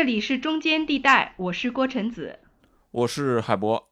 [0.00, 2.38] 这里是中间地带，我是郭晨子，
[2.90, 3.90] 我是海博。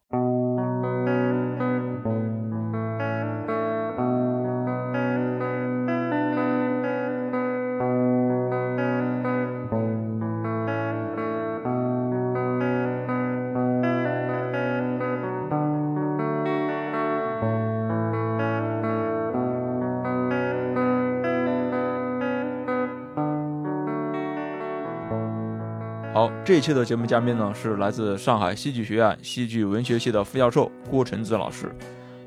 [26.49, 31.71] 这一期的节目嘉宾呢是来自上海戏剧学院戏剧文学系的副教授郭晨子老师。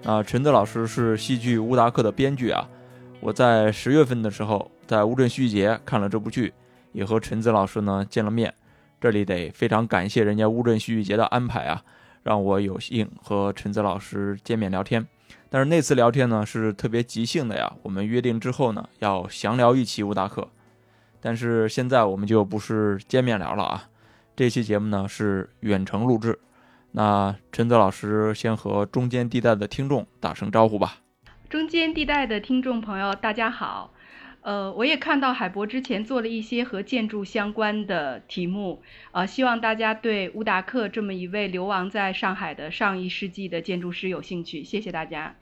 [0.04, 2.64] 那陈子老师是戏剧《乌达克》的编剧啊。
[3.18, 6.54] 我在十月份的时候在乌镇戏剧节看了这部剧，
[6.92, 8.54] 也和陈子老师呢见了面。
[9.00, 11.82] 这里得非常感谢人家乌镇戏剧节的安排啊，
[12.22, 15.04] 让我有幸和陈子老师见面聊天。
[15.50, 20.42] 但是那次聊天呢是特别即兴的呀，我们约定之后呢要详聊一期《乌达克》。
[21.20, 23.88] 但是现在我们就不是见面聊了啊，
[24.34, 26.38] 这期节目呢是远程录制。
[26.92, 30.98] 那陈泽老师先和中间地带的听众打声招呼吧。
[31.50, 33.92] 中间地带的听众朋友，大家好。
[34.41, 44.64] 呃，我也看到海博之前做了一些和建筑相关的题目，呃，希望大家对乌达克这么一位流亡在上海的上一世纪的建筑师有兴趣。
[44.64, 45.36] 谢谢大家。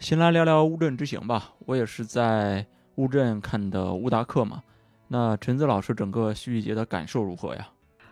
[0.00, 1.52] 先来聊聊乌镇之行吧。
[1.60, 2.66] 我也是在
[2.96, 4.62] 乌镇看的乌达克嘛。
[5.08, 7.68] 那陈子老师整个戏剧节的感受如何呀？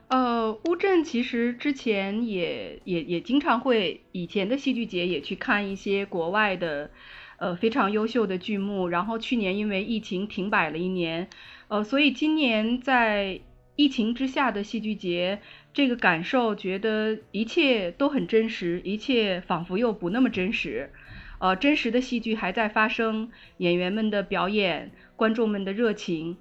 [0.08, 6.90] 呃，乌镇其实之前也也也经常会，以前的戏剧节也去看一些国外的，
[7.36, 8.88] 呃非常优秀的剧目。
[8.88, 11.28] 然后去年因为疫情停摆了一年，
[11.68, 13.40] 呃，所以今年在
[13.76, 15.40] 疫情之下的戏剧节，
[15.74, 20.90] 这个感受觉得一切都很真实，一切仿佛又不那么真实。
[21.38, 26.38] 呃，真实的戏剧还在发生，演员们的表演，观众们的热情。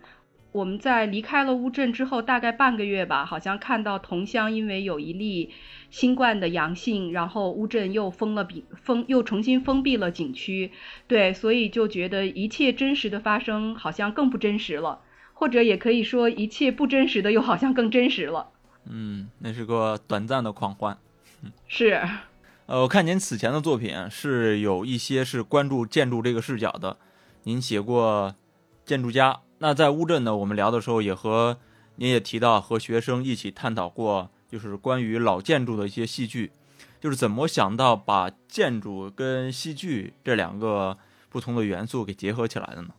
[0.52, 5.52] 我们在离开了乌镇之后，大概半个月吧，好像看到同乡因为有一例
[5.92, 10.72] 新冠的阳性，然后乌镇又封了闭封，又重新封闭了景区。
[11.08, 15.02] 对，所以就觉得一切真实的发生好像更不真实了，
[15.34, 18.48] 或者也可以说一切不真实的又好像更真实了。
[18.90, 20.98] 嗯，那是个短暂的狂欢。
[21.68, 22.02] 是。
[22.66, 26.98] 呃，我看您此前的作品是有一些是关注建筑这个视角的，
[27.44, 28.36] 您写过
[28.86, 29.42] 建筑家。
[29.60, 31.58] 那在乌镇呢，我们聊的时候也和
[31.96, 36.52] 您也提到和学生一起探讨过，就是关于老建筑的一些戏剧，
[37.00, 42.90] 就是怎么想到把建筑跟戏剧这两个不同的元素给结合起来的呢？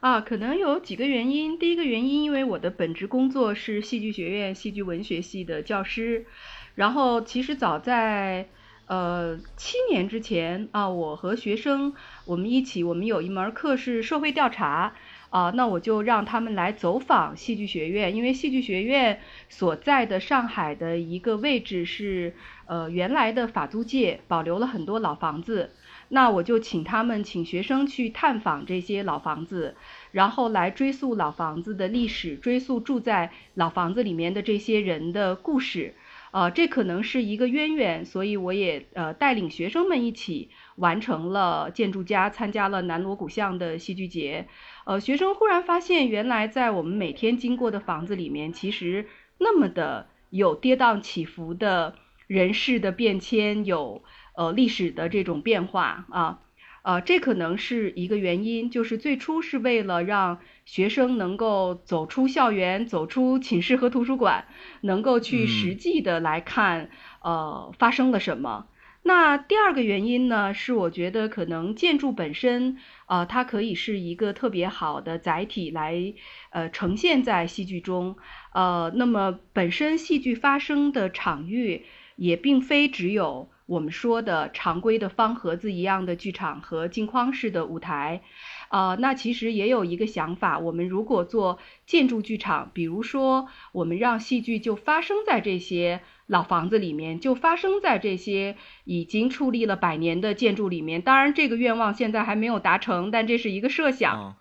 [0.00, 1.56] 啊，可能有几个原因。
[1.56, 6.26] 第一个原因，因为我的本职工作是戏剧学院戏剧文学系的教师，
[6.74, 8.48] 然后其实早在
[8.86, 14.94] 呃七年之前啊，我和学生我们一起，我们有一门课是社会调查。
[15.30, 22.34] 啊，那我就让他们来走访戏剧学院，因为戏剧学院所在的上海的一个位置是，
[22.66, 25.70] 呃，原来的法租界保留了很多老房子，
[26.08, 29.76] 那我就请他们请学生去探访这些老房子，
[30.12, 35.94] 然后来追溯老房子的历史，追溯住在老房子里面的这些人的故事，
[36.30, 44.46] 呃，这可能是一个渊源，所以我也呃带领学生们一起完成了建筑家，参加了南锣鼓巷的戏剧节。
[44.84, 49.06] 呃，学生忽然发现，原来在我们每天经过的房子里面，其实
[49.38, 51.94] 那么的有跌宕起伏的
[52.26, 54.02] 人事的变迁，有
[54.36, 56.40] 呃历史的这种变化啊，
[56.82, 64.44] 呃，这可能是一个原因，就是最初是为了让学生能够走出校园，走出寝室和图书馆，
[64.82, 66.90] 能够去实际的来看，
[67.22, 68.66] 呃，发生了什么。
[69.06, 76.12] 那第二个原因呢，是我觉得可能建筑本身，呃，它可以是一个特别好的载体来，
[76.50, 78.16] 呃，呈现在戏剧中，
[78.52, 81.84] 呃，那么本身戏剧发生的场域
[82.16, 88.22] 也并非只有我们说的常规的方盒子一样的剧场和镜框式的舞台，
[88.68, 96.00] 啊，那其实也有一个想法，我们如果做建筑剧场，比如说我们让戏剧就发生在这些。
[96.28, 104.34] 老房子里面就发生在这些已经矗立了百年的建筑里面，当然这个愿望现在还没有达成，但这是一个设想。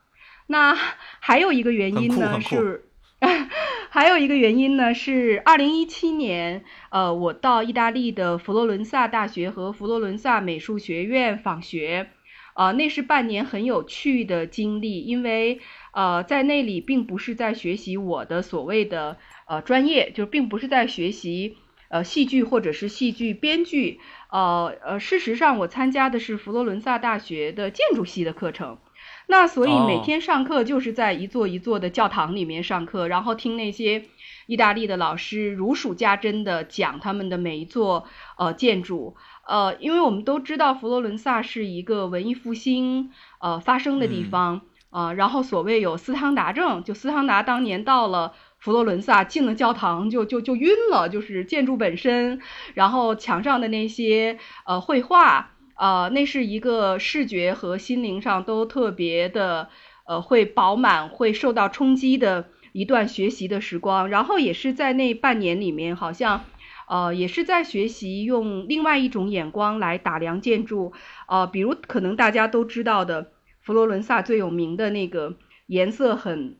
[0.47, 0.73] 那
[1.21, 2.85] 还有一个原因呢是，
[3.91, 12.09] 还有一个原因呢是二零一七年，呃，我到意大利的佛罗伦萨大学和佛罗伦萨美术学院访学，
[12.55, 15.59] 呃，那是半年很有趣的经历，因为
[15.91, 19.17] 呃，在那里并不是在学习我的所谓的
[19.47, 21.57] 呃专业，就并不是在学习。
[21.87, 23.99] 呃，戏剧或者是戏剧编剧，
[24.31, 28.79] 呃呃，事实上我参加的是佛罗伦萨大学的建筑系的课程，
[29.27, 34.05] 那所以每天上课就是在一座一座的教堂里面上课，然后听那些
[34.47, 38.07] 意大利的老师如数家珍的讲他们的每一座
[38.39, 39.15] 呃建筑。
[39.47, 52.41] 呃，因为我们都知道佛罗伦萨是一个文艺复兴呃发生的地方啊，然后所谓有斯汤达症，就斯汤达当年到了佛罗伦萨，进了教堂就就就晕了，就是建筑本身，
[52.73, 59.69] 然后墙上的那些呃绘画，呃，那是一个视觉和心灵上都特别的
[60.07, 66.43] 呃会饱满，会受到冲击的一段学习的时光，然后也是在那半年里面，好像。
[66.87, 70.93] 呃，也是在学习用另外一种眼光来打量建筑，
[71.27, 76.57] 呃，比如可能大家都知道的，佛罗伦萨最有名的那个颜色很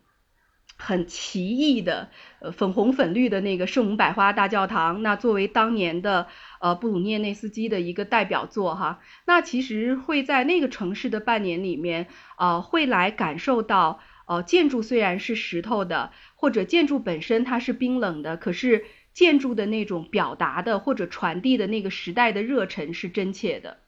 [0.78, 6.28] 很奇异的，呃，粉红粉绿的那个圣母百花大教堂，那作为当年的
[6.60, 12.08] 呃布鲁涅内斯基的一个代表作哈，那其实会在那个城市的半年里面，
[12.38, 18.86] 呃，会来感受到，呃，建筑虽然是石头的，或者建筑本身它是冰冷的，可是。
[19.16, 23.80] 建筑的那种表达的或者传递的那个时代的热忱是真切的，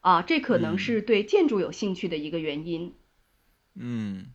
[0.00, 2.94] 啊，这可能是对建筑有兴趣的一个原因。
[3.76, 4.26] 嗯，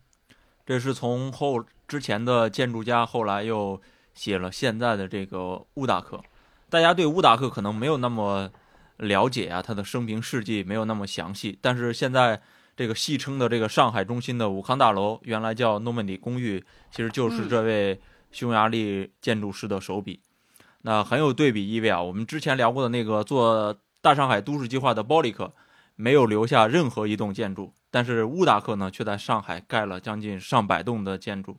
[0.65, 3.79] 这是从后之前的建筑家后来又
[4.15, 6.19] 写了现在的这个乌达克。
[6.71, 8.51] 大家对乌达克可能没有那么
[8.97, 11.59] 了解啊，他的生平事迹没有那么详细。
[11.61, 12.41] 但是现在
[12.75, 18.01] 这个戏称的这个上海中心的武康大楼，原来叫诺曼底公寓，其实就是这位。
[18.35, 20.19] 匈牙利建筑师的手笔，
[20.81, 22.01] 那很有对比意味啊。
[22.01, 25.53] 我们之前聊过的那个做大上海都市计划的包里克，
[25.95, 31.57] 没有留下任何一栋建筑，但是乌达克呢，却在上海盖了将近上百栋的建筑。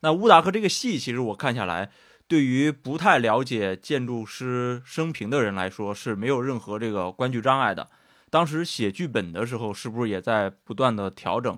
[0.00, 1.92] 那乌达克这个戏，其实我看下来，
[2.26, 7.88] 对于不太了解建筑师生平的人来说，是没有任何这个观剧障碍的。
[8.28, 11.56] 当时写剧本的时候，是不是也在不断的调整？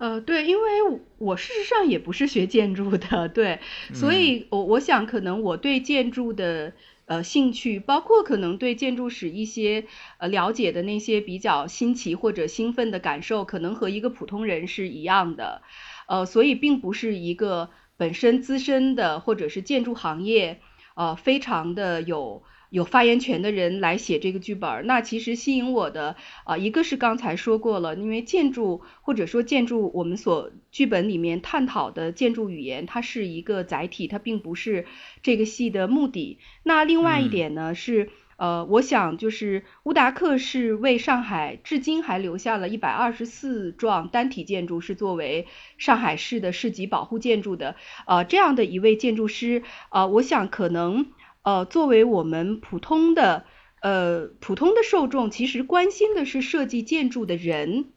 [0.00, 3.60] 呃，对，因为我事实上也不是学建筑的，对，
[3.92, 6.72] 所以我我想可能我对建筑的
[7.04, 9.84] 呃兴趣，包括可能对建筑史一些
[10.16, 15.60] 呃了解的那些比较新奇或者兴奋的感受，可能和一个普通人是一样的，
[16.08, 17.68] 呃，所以并不是一个
[17.98, 20.60] 本身资深的或者是建筑行业
[20.94, 22.42] 呃非常的有。
[22.70, 26.14] 有发言权的人来写这个剧本，那其实吸引我的
[26.44, 34.86] 啊，一个是刚才说过了，因为建筑或者说建筑，我们所剧本里面探讨的建筑语言，它是一个载体，它并不是
[35.22, 36.38] 这个戏的目的。
[36.62, 47.74] 那另外一点呢是，呃，我想就是乌达克是为上海至今还留下了一百二十四幢单体建筑，是作为上海市的市级保护建筑的，
[48.06, 51.06] 呃，这样的一位建筑师，呃，我想可能。
[51.42, 53.44] 呃，作为我们普通的
[53.80, 57.92] 呃普通的受众，其实关心的是设计建筑的人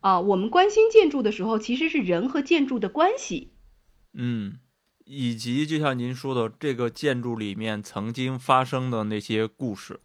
[0.00, 0.20] 啊。
[0.20, 3.52] 我们关心建筑的时候，其实是人和建筑的关系。
[4.12, 4.58] 嗯，
[5.06, 10.00] 以及就像您说的，这个建筑里面曾经发生的那些故事，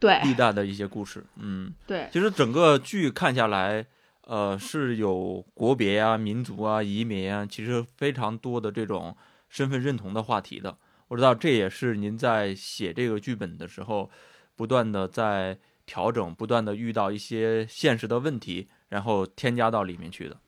[0.00, 1.24] 对历代的一些故事。
[1.36, 2.08] 嗯，对。
[2.12, 3.86] 其实整个剧看下来，
[4.26, 9.16] 呃，是有国别啊、民族啊、移民啊，其实非常多的这种
[9.48, 10.76] 身份认同的话题的。
[11.12, 14.10] 我知道这也是您在写这个剧本的时候，
[14.56, 20.40] 不断的在调整，不断的遇到一些现实的问题，然后添加到里面去的。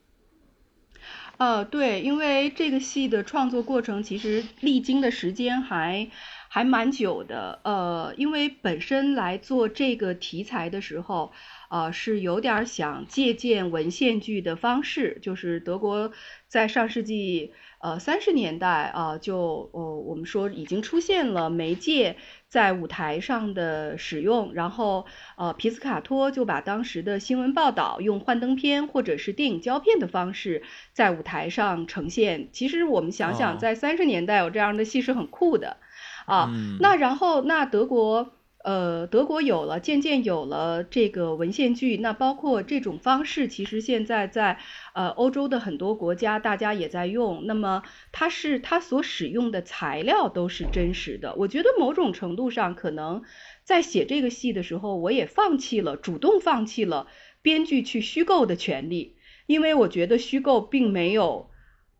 [1.36, 6.08] 呃，对，因为这个戏的创作过程其实历经的时间还
[6.48, 7.60] 还蛮久的。
[7.62, 11.34] 呃，因为本身来做这个题材的时候，
[11.68, 16.10] 呃，是有点想借鉴文献剧的方式，就是德国
[16.48, 17.52] 在上世纪。
[17.84, 22.16] 呃，三十年代啊，就呃，我们说已经出现了媒介
[22.48, 25.04] 在舞台上的使用，然后
[25.36, 30.62] 呃，皮斯卡托就把当时的新闻报道用幻灯片或者是电影胶片的方式
[30.94, 32.48] 在舞台上呈现。
[32.52, 35.76] 其实我们想想，在三十年代有这样的戏是很酷的
[36.24, 36.50] 啊。
[36.80, 38.32] 那然后那德国。
[38.64, 44.58] 呃，德国有了，渐渐有了这个文献剧，那包括这种方式，其实现在在
[44.94, 47.44] 呃欧洲的很多国家，大家也在用。
[47.44, 51.34] 那么它是它所使用的材料都是真实的。
[51.34, 53.22] 我觉得某种程度上，可能
[53.64, 57.06] 在写这个戏的时候，我也放弃了，主动放弃了
[57.42, 61.50] 编剧去虚构的权利，因为我觉得虚构并没有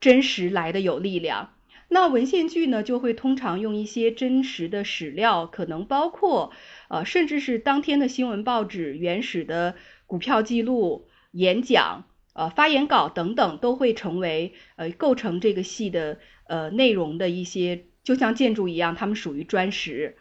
[0.01, 1.54] 真实来的有力量。
[1.95, 6.51] 那文献剧呢，就会通常用一些真实的史料，可能包括
[6.89, 9.77] 呃，甚至是当天的新闻报纸、原始的
[10.09, 20.17] 股票记录、演讲、呃发言稿等等，都会成为呃构成这个戏的呃内容的一些，就像建筑一样，它们属于砖石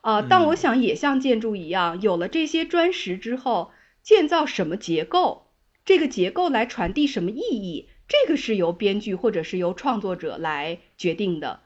[0.00, 0.22] 啊。
[0.22, 3.70] 但我想也像建筑一样，有了这些砖石之后，
[4.02, 5.48] 建造什么结构，
[5.84, 7.90] 这个结构来传递什么意义。
[8.08, 11.60] 这个是由编剧或者是由创作者来决定的。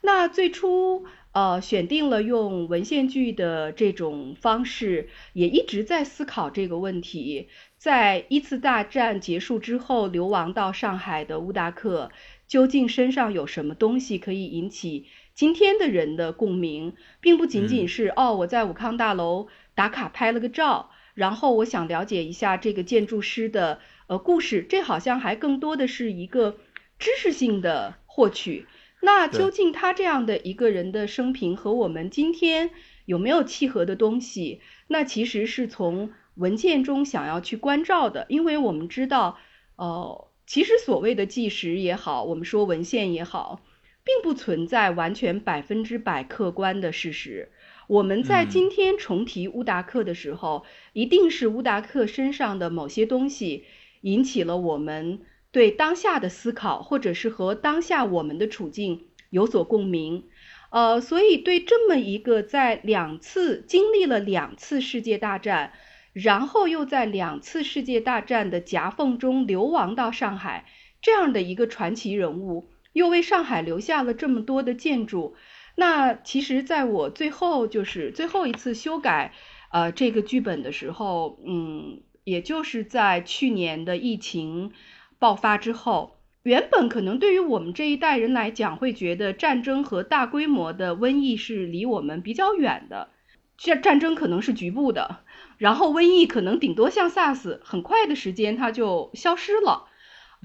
[0.00, 7.48] 那最初呃选定了用文献剧的这种方式，也一直在思考这个问题。
[7.78, 12.10] 在一次大战结束之后，流亡到上海的乌达克，
[12.46, 26.58] 究竟身上有什么东西可以引起今天的人的共鸣，并不仅仅是哦，我在武康大楼打卡拍了个照，然后我想了解一下这个建筑师的呃故事，这好像还更多的是一个
[26.98, 28.66] 知识性的获取。
[29.00, 32.70] 那究竟他这样的一个人的生平和我们今天
[33.04, 34.60] 有没有契合的东西？
[34.88, 39.38] 那其实是从文件中想要去关照的，因为我们知道，
[39.76, 43.60] 呃，其实所谓的纪实也好，我们说文献也好，
[44.04, 47.50] 并不存在完全百分之百客观的事实。
[47.86, 53.64] 我们在今天重提乌达克的时候，一定是乌达克身上的某些东西
[54.04, 55.20] 引起了我们。
[55.50, 60.24] 对当下的思考，或者是和当下我们的处境有所共鸣，
[60.70, 65.72] 呃，所以对这么一个在两次经历了两次世界大战，
[66.12, 70.66] 然后又在两次世界大战的夹缝中流亡到上海
[71.00, 75.36] 这样的一个传奇人物，又为上海留下了这么多的建筑，
[75.76, 79.32] 那其实在我最后就是最后一次修改
[79.70, 84.72] 呃这个剧本的时候，嗯，也就是在去年的疫情。
[85.20, 93.08] 爆发之后，原本可能对于我们这一代人来讲，会觉得战争和大规模的瘟疫是离我们比较远的，
[93.56, 95.20] 这战争可能是局部的，
[95.56, 99.86] 然后瘟疫可能顶多像 SARS，很快的时间它就消失了。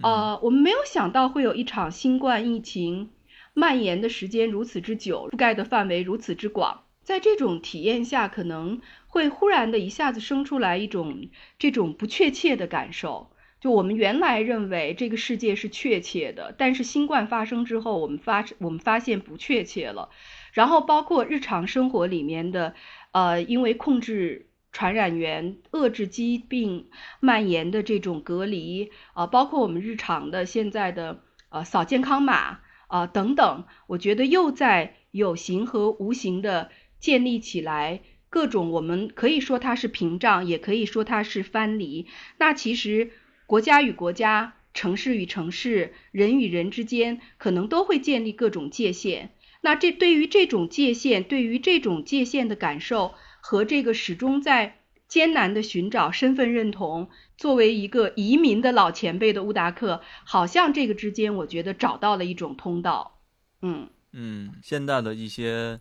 [0.01, 3.09] 呃，我们没有想到会有一场新冠疫情
[3.53, 13.31] 蔓延的时间如此之久，覆盖的范围如此之广，在这种体验下，可能会忽然的一下子生出来一种这种不确切的感受。
[13.59, 20.09] 就我们原来认为这个世界是确切的，但是新冠发生之后，我们发我们发现不确切了。
[20.53, 22.73] 然后包括日常生活里面的，
[23.11, 26.87] 呃，因为控制传染源、遏制疾病
[27.19, 37.99] 蔓延的这种隔离，啊，包括我们日常的现在的呃扫健康码啊等等，我觉得又在有形和无形的建立起来
[38.29, 42.07] 各种我们可以说它是屏障，也可以说它是藩篱。
[42.37, 43.11] 那其实。
[43.49, 49.31] 国家与国家、城市与城市、人与人之间，可能都会建立各种界限。
[49.61, 63.19] 那这对于这种界限，对于这种界限的感受，和这个始终在艰难的寻找身份认同，作为一个移民的老前辈的乌达克，好像这个之间，我觉得找到了一种通道。
[63.63, 65.79] 嗯嗯，现在的一些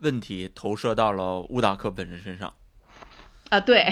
[0.00, 2.52] 问题投射到了乌达克本人身上。
[3.50, 3.84] 啊，对。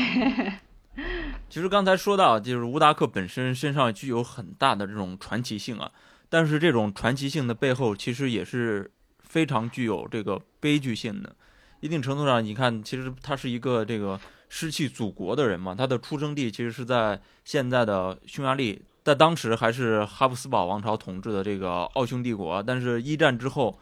[1.50, 5.90] 其实刚才说到，就是乌达克本身身上具有很大的这种传奇性啊，
[6.28, 11.34] 但是这种传奇性的背后，其实也是非常具有这个悲剧性的。
[11.80, 14.18] 一定程度上，你看，其实他是一个这个
[14.48, 23.78] 失去祖国的人嘛，他的出生地其实是在现在的匈牙利，在当时还是哈布斯堡王朝统治的这个奥匈帝国，但是一战之后，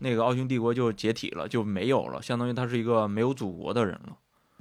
[0.00, 4.16] 那个奥匈帝国就解体了，就没有了，相当于他是一个没有祖国的人了。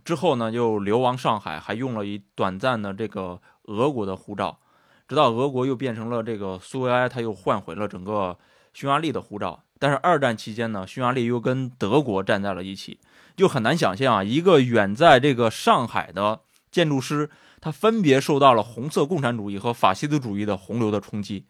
[0.05, 4.59] 之后呢，又流亡上海，还用了一短暂的这个俄国的护照，
[5.07, 8.37] 直到俄国又变成了这个苏维埃，他又换回了整个
[8.73, 9.63] 匈牙利的护照。
[9.77, 12.99] 但是二战期间呢，匈牙利又跟德国站在了一起，
[13.37, 17.29] 就很难想象啊，一个远在这个上海的建筑师，
[17.61, 21.45] 他分别受到了红色共产主义和法西斯主义的洪流的冲击，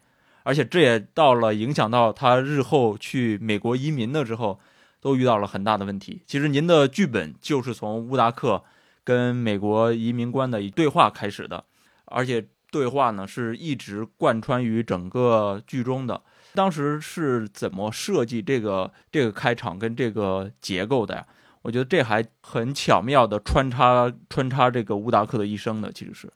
[0.50, 4.58] 而且这也到了影响到他日后去美国移民的时候。
[5.02, 6.20] 都遇到了很大的问题。
[6.26, 8.62] 其实您的剧本就是从乌达克
[9.02, 11.64] 跟美国移民官的对话开始的，
[12.04, 16.20] 而且对话呢是一直贯穿于整个剧中的。
[16.52, 21.26] 当时是怎么设计这个这个开场跟这个结构的呀？
[21.62, 26.30] 我觉得这还很巧妙的穿插穿插这个乌达克的一生的，其实是。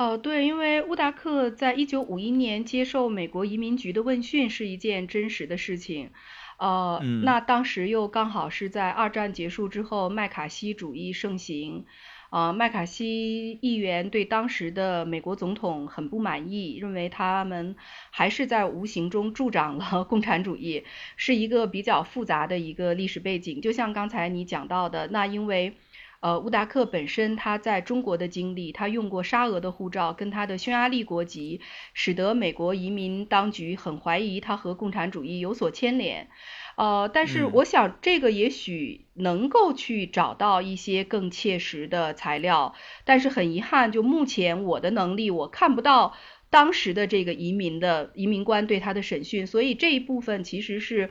[0.00, 6.10] 哦，对，因为乌达克在一九五一年接受美国移民局的问讯是一件真实的事情。
[6.58, 11.84] 呃，那当时又刚好是在二战结束之后，麦卡锡主义盛行，
[12.30, 17.76] 呃，麦卡锡议员对当时的美国总统很不满意，认为他们
[18.10, 20.82] 还是在无形中助长了 共产主义，
[21.16, 23.60] 是一个比较复杂的一个历史背景。
[23.60, 25.74] 就像刚才你讲到的，那因为。
[26.20, 31.60] 呃，乌达克本身他在中国的经历，他用过沙俄的护照，跟他的匈牙利国籍，
[31.94, 36.28] 使得美国移民当局很怀疑他和共产主义有所牵连。
[36.76, 42.74] 呃，但是我想这个也许能够去找到一些更切实的材料，
[43.04, 46.14] 但是很遗憾，就目前我的能力，我看不到
[46.48, 51.10] 当时的这个移民的移民官对他的审讯，所以这一部分其实是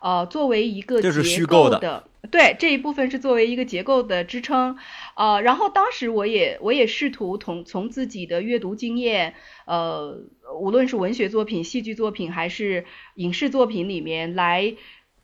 [0.00, 4.76] 呃，作为一个这是结虚构的，对这一部分是作为一个结构的支撑，
[5.16, 9.34] 呃，然后当时我也我也试图从从自己的阅读经验，
[9.66, 10.18] 呃，
[10.60, 14.74] 无论是文学作品、戏剧作品还是影视作品里面来。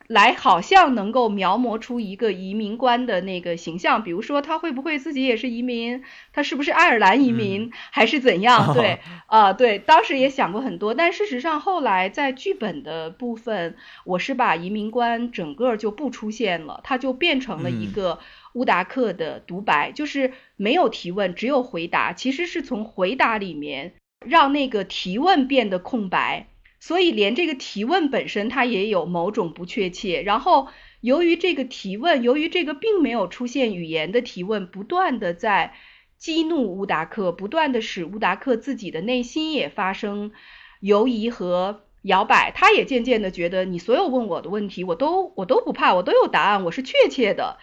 [0.07, 8.73] 来，好像能够描摹出一个移民官的那个形象，比如说他会不会自己也是移民，他是不是爱尔兰移民，还是怎样？
[8.75, 18.19] 对，啊，对，当时也想过很多，但事实上后来在剧本的部分，我是把移民官整个就不出现了，他就变成了一个
[18.53, 23.93] 乌达克的独白，就是没有提问，只有回答，其实是从回答里面
[24.25, 26.47] 让那个提问变得空白。
[26.85, 30.21] 所以，连这个提问本身，它也有某种不确切。
[30.21, 30.67] 然后，
[30.99, 35.75] 由于这个提问，由于这个并没有出现语言的提问，不断的在
[36.17, 40.33] 激怒乌达克，不断的使乌达克自己的内心也发生
[40.81, 42.51] 犹疑和摇摆。
[42.53, 47.59] 他也渐渐的觉得，你所有问我的问题，我都我都不怕，我都有答案，我是确切的。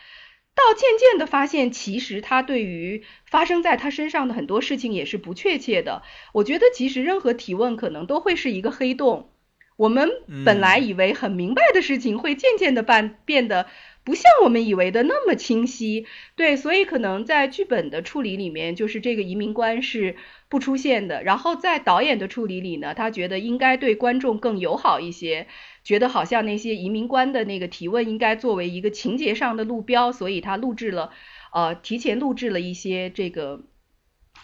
[0.60, 6.02] 到渐渐的发现，其实他对于发生在他身上的很多事情也是不确切的。
[6.32, 9.30] 我觉得，其实任何提问可能都会是一个黑洞。
[9.76, 10.10] 我们
[10.44, 13.66] 本来以为很明白的事情，会渐渐的变变得
[14.04, 16.06] 不像我们以为的那么清晰。
[16.36, 20.16] 对，所以可能在剧本的处理里面，就是这个移民官是
[20.50, 21.22] 不出现的。
[21.22, 25.46] 然后在导演的处理里呢，他觉得应该对观众更友好一些。
[25.82, 31.10] 觉得好像那些移民官的那个提问应该作为一个情节上的路标，所以他录制了，
[31.52, 33.62] 呃，提前录制了一些这个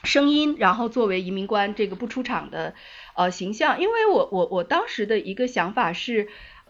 [0.02, 2.74] 声音，然后作为移民官这个不出场的
[3.14, 3.80] 呃形象。
[3.80, 6.28] 因为我我我当时的一个想法是，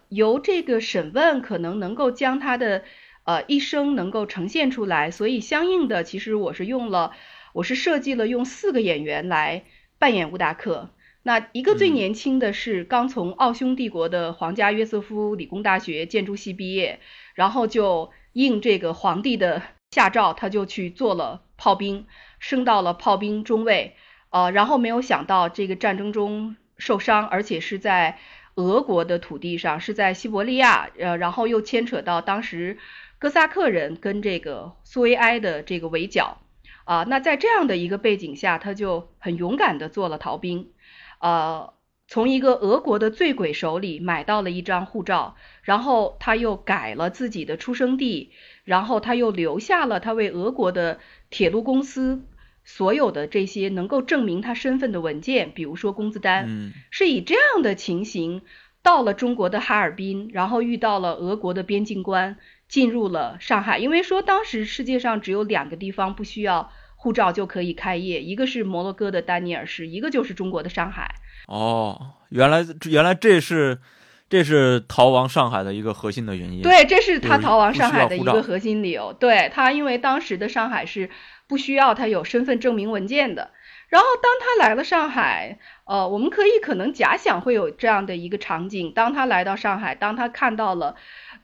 [0.09, 2.83] 由这个审问可能能够将他的
[3.23, 7.13] 呃一生能够呈现出来，所以相应的其实我是用了，
[7.53, 9.63] 我是设计了用四个演员来
[9.97, 10.91] 扮演乌达克。
[11.27, 17.01] 那一个最年轻的是刚从奥匈帝国的皇家约瑟夫理工大学建筑系毕业，
[17.35, 22.05] 然后就应这个皇帝的下诏，他就去做了炮兵，
[22.39, 23.97] 升到了炮兵中尉，
[24.29, 28.19] 呃，然后没有想到这个战争中受伤，而且是在
[28.55, 32.77] 俄国的土地上，是在西伯利亚，呃，然后又牵扯到当时
[33.19, 36.37] 哥萨克人跟这个苏维埃的这个围剿，
[36.85, 40.69] 啊，那在这样的一个背景下，他就很勇敢的做了逃兵。
[41.19, 41.73] 呃，
[42.07, 48.31] 从一个俄国的醉鬼手里买到了一张护照，然后他又改了自己的出生地，
[48.63, 50.99] 然后他又留下了他为俄国的
[51.29, 52.23] 铁路公司
[52.63, 56.47] 所有的这些能够证明他身份的文件，比如说工资单，
[56.91, 58.41] 是以这样的情形
[58.81, 62.37] 到了中国的哈尔滨，然后遇到了俄国的边境官，
[62.69, 66.71] 进入了上海，因为说当时世界上只有两个地方不需要。
[66.99, 71.15] 护照就可以开业，一个是摩洛哥的丹尼尔市，一个就是中国的上海。
[71.47, 73.79] 哦，原来原来这是
[74.27, 76.61] 这是逃亡上海的一个核心的原因。
[76.61, 79.13] 对，这是他逃亡上海的一个核心理由。
[79.13, 81.09] 对他，因为当时的上海是
[81.47, 83.51] 不需要他有身份证明文件的。
[83.87, 90.95] 然后当他来了上海，呃，我们可以可能假想会有这样的一个场景：当他来到上海，当他看到了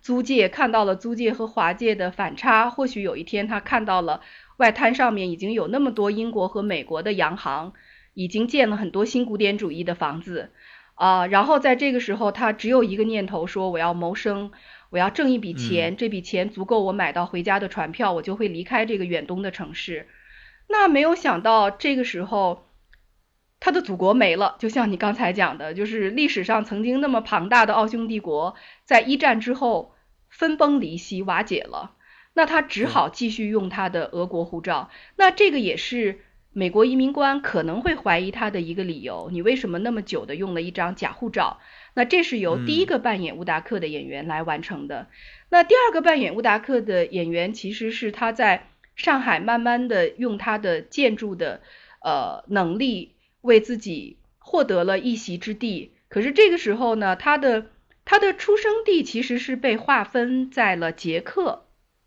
[0.01, 4.19] 租界，看到了租界和华界的反差，或许有一天他看到了。
[4.57, 7.73] 外滩上面已经有那么多英国和美国的洋行，
[8.13, 10.51] 已经建了很多新古典主义的房子，
[10.95, 14.51] 啊，然后在这个时候，他只有一个念头，说我要谋生，
[14.91, 20.07] 我要挣一笔钱，这笔钱足够我买到回家的船票，我就会离开这个远东的城市。
[20.69, 22.67] 那没有想到，这个时候
[23.59, 29.95] 他的祖国没了，就像你刚才讲的，就是历史上曾经那么庞大的奥匈帝国，在一战之后
[30.29, 31.95] 分崩离析，瓦解了。
[32.33, 36.19] 那他只好继续用他的俄国护照，那这个也是
[36.51, 39.29] 美国移民官可能会怀疑他的一个理由。
[39.31, 41.59] 你为什么那么久的用了一张假护照？
[41.95, 45.07] 那这是由第一个扮演乌达克的演员来完成的。
[45.49, 51.61] 那第二个扮演乌达克的演员其实是他在上海慢慢的用他的建筑的
[52.01, 55.91] 呃能力为自己获得了一席之地。
[56.09, 57.67] 可是这个时候呢，他的
[58.05, 61.62] 他的出生地其实是被划分在了捷克。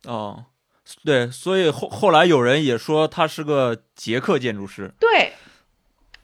[0.06, 0.46] 哦，
[1.04, 4.92] 对，所以后后来有人也说他是个捷克建筑师。
[5.00, 5.32] 对，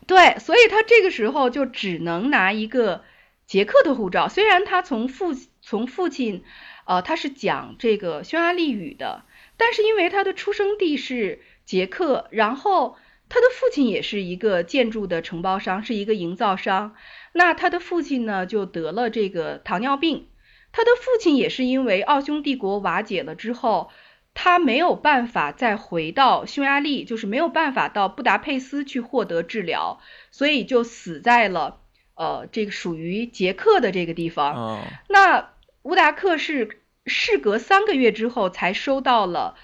[0.07, 3.03] 对，所以他这个时候就只能拿一个
[3.47, 4.29] 捷克的护照。
[4.29, 6.45] 虽然他从父从父亲，
[6.85, 9.25] 呃，他是讲这个匈牙利语的，
[9.57, 12.97] 但是因为他的出生地是捷克，然后
[13.29, 16.95] 他的父亲也是一个建筑的承包商，是一个营造商。
[17.33, 20.29] 那他的父亲呢，就得了这个糖尿病。
[20.73, 23.91] 他的父亲也是因为奥匈帝国瓦解了之后，
[24.35, 31.81] 他没有办法再回到匈牙利，就是没有办法到布达佩斯去获得治疗，所以就死在了
[32.15, 34.81] 呃这个属于捷克的这个地方。
[35.09, 35.51] 那
[35.83, 39.57] 乌达克是事隔三个月之后才收到了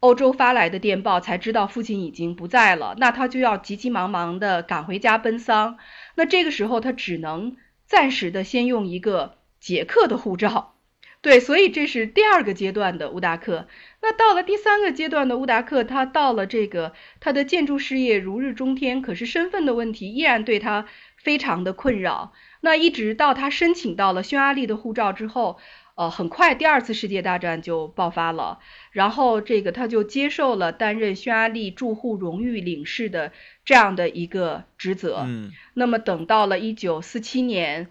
[0.00, 2.94] 欧洲发来的电报，才知道父亲已经不在了。
[2.98, 5.76] 那他就要急急忙忙的赶回家奔丧。
[6.14, 10.74] 那这个时候他只能暂时的先用一个捷克的护照。
[11.20, 13.66] 对，所以这是第二个阶段的乌达克。
[14.00, 22.32] 那到了第三个阶段的乌达克，他到了这个他的建筑事业如日中天，可是身份的问题依然对他非常的困扰。
[22.60, 25.58] 那一直到他申请到了匈牙利的护照之后，
[25.96, 28.60] 呃，很快第二次世界大战就爆发了，
[28.92, 33.32] 然后这个他就接受了担任匈牙利驻沪荣誉领事的
[33.64, 35.24] 这样的一个职责。
[35.26, 37.90] 嗯，那么等到了一九四七年。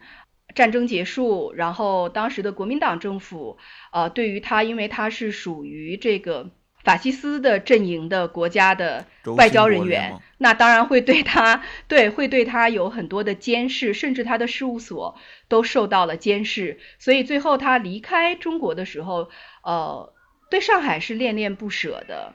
[0.57, 3.57] 战争结束，然后当时的国民党政府，
[3.91, 6.49] 呃，对于他，因为他是属于这个
[6.83, 9.05] 法西斯的阵营的国家的
[9.37, 15.15] 外交人员，那当然会对他，对，会对他有很多的监视，甚至他的事务所
[15.47, 16.79] 都受到了监视。
[16.97, 19.29] 所以最后他离开中国的时候，
[19.63, 20.11] 呃，
[20.49, 22.33] 对上海是恋恋不舍的。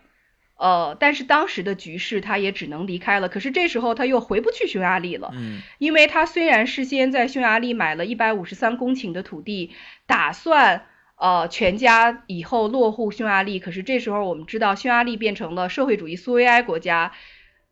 [0.63, 3.29] 呃，但是当时的局势，他也只能离开了。
[3.29, 9.73] 可是这时候他又回不去匈牙利了，嗯，因为他虽然事先在匈牙利买了一百五十三公顷的土地，
[10.07, 13.59] 打算呃全家以后落户匈牙利。
[13.59, 17.11] 可是这时候我们知道，匈牙利变成了社会主义苏维埃国家，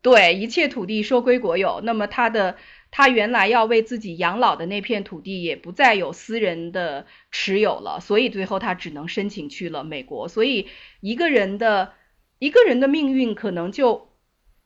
[0.01, 1.79] 对一切土地收归国有。
[1.85, 2.57] 那么他的
[2.91, 10.27] 他原来要为自己养老的那片土地也不再有私人的持有了，所以最后他只能申请去了美国。
[10.27, 10.67] 所以
[10.99, 11.93] 一个人的。
[12.41, 14.09] 一个人的命运可能就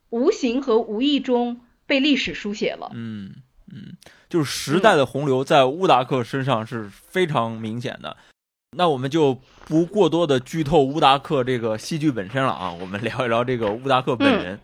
[0.10, 2.90] 无形和无意中被历史书写了。
[2.94, 3.36] 嗯
[3.68, 3.98] 嗯，
[4.30, 8.16] 就是时代的洪流在乌达克身上是非常明显的。
[8.78, 14.58] 那我们就不过多的剧透乌达克这个戏剧本身了啊，我们聊一聊这个乌达克本人。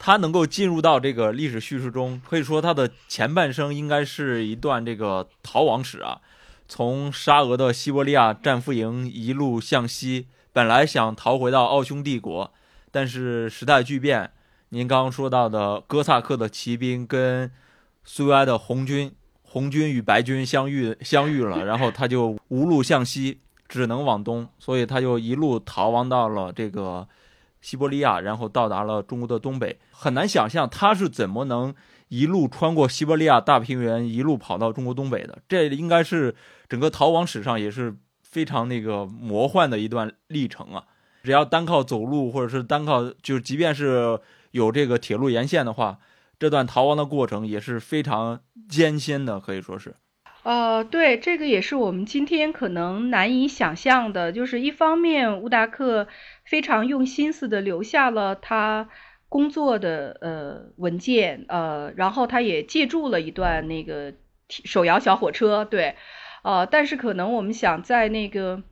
[0.00, 6.20] 他能够进入到这个历史叙事中，可以说他的前半生应该是一段这个逃亡史啊，
[6.66, 10.26] 从沙俄的西伯利亚战俘营一路向西。
[10.52, 12.50] 本来想逃回到奥匈帝国，
[12.96, 14.30] 但是时代巨变。
[14.70, 17.52] 您刚刚说到的哥萨克的骑兵跟
[18.04, 27.06] 苏维埃的红军，红军与白军相遇相遇了，然后他就无路向西，只能往东，所以他就一路逃亡到了这个
[27.60, 29.78] 西伯利亚，然后到达了中国的东北。
[29.90, 31.74] 很难想象他是怎么能
[32.08, 35.38] 一路穿过西伯利亚大平原，一路跑到中国东北的。
[35.46, 36.34] 这应该是
[36.66, 37.98] 整个逃亡史上也是。
[38.28, 40.84] 非常那个魔幻的一段历程啊！
[41.26, 44.20] 只要单靠走路，或者是单靠，就即便是
[44.52, 45.98] 有这个铁路沿线的话，
[46.38, 49.96] 这段逃亡的过程也是非常艰辛的，可以说是。
[50.44, 54.30] 呃，对，这个也是我们今天可能难以想象的。
[54.30, 56.06] 就是一方面，乌达克
[56.44, 58.88] 非常用心思的留下了他
[59.28, 64.14] 工作的呃文件，呃，然后他也借助了一段那个
[64.48, 65.96] 手摇小火车，对。
[66.44, 68.62] 呃，但是可能我们想在那个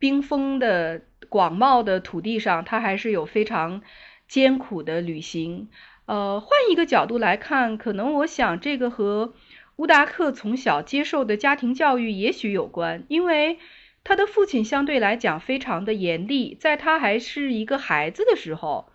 [0.00, 3.80] 冰封的广袤的土地上，他还是有非常
[4.28, 5.70] 艰苦的旅行。
[6.04, 9.32] 呃，换一个角度来看，可能我想这个和
[9.76, 13.58] 乌达克从小接受的家庭教育也许有关，因为
[14.04, 18.90] 他的父亲相对来讲非常的严厉，在他还是一个孩子的时候，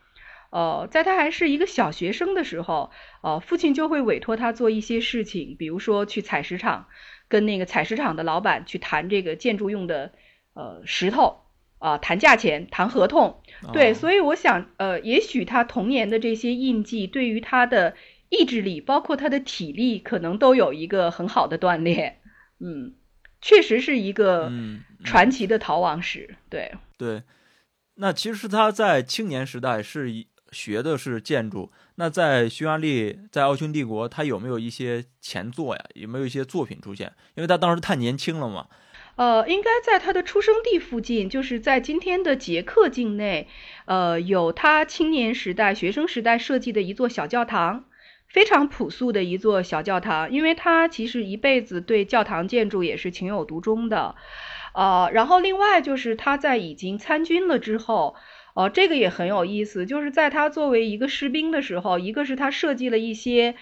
[0.51, 2.91] 呃，在他还是一个小学生的时候，
[3.23, 6.87] 呃，父亲就会委托他做一些事情，比如说去采石场。
[7.27, 10.11] 跟那个采石场的老板去谈这个建筑用的
[10.53, 11.44] 呃石头
[11.79, 13.41] 啊，谈价钱，谈合同，
[13.73, 17.95] 对，所以我想呃，也许他童年的这些印记对于他的
[18.29, 22.21] 意志力，包括他的体力，可能都有一个很好的锻炼。
[22.59, 22.95] 嗯，
[23.41, 24.51] 确实是一个
[25.03, 26.37] 传奇的逃亡史。
[26.49, 27.23] 对对，
[27.95, 30.09] 那其实他在青年时代是
[30.51, 31.71] 学的是建筑。
[31.97, 35.85] 那在匈牙利，在奥匈帝国，他有没有一些前作呀？
[35.93, 37.13] 有没有一些作品出现？
[37.35, 38.67] 因为他当时太年轻了嘛。
[39.15, 43.47] 呃，应该在他的出生地附近，就是在今天的捷克境内，
[43.85, 47.85] 呃，有他青年时代、学生时代设计的一座小教堂，
[48.27, 50.31] 非常朴素的一座小教堂。
[50.31, 54.15] 因为他其实一辈子对教堂建筑也是情有独钟的。
[54.73, 58.15] 呃，然后另外就是他在已经参军了之后。
[58.57, 63.55] 哦，这个也很有意思，就是在他作为一个士兵的时候，一个是他设计了一些，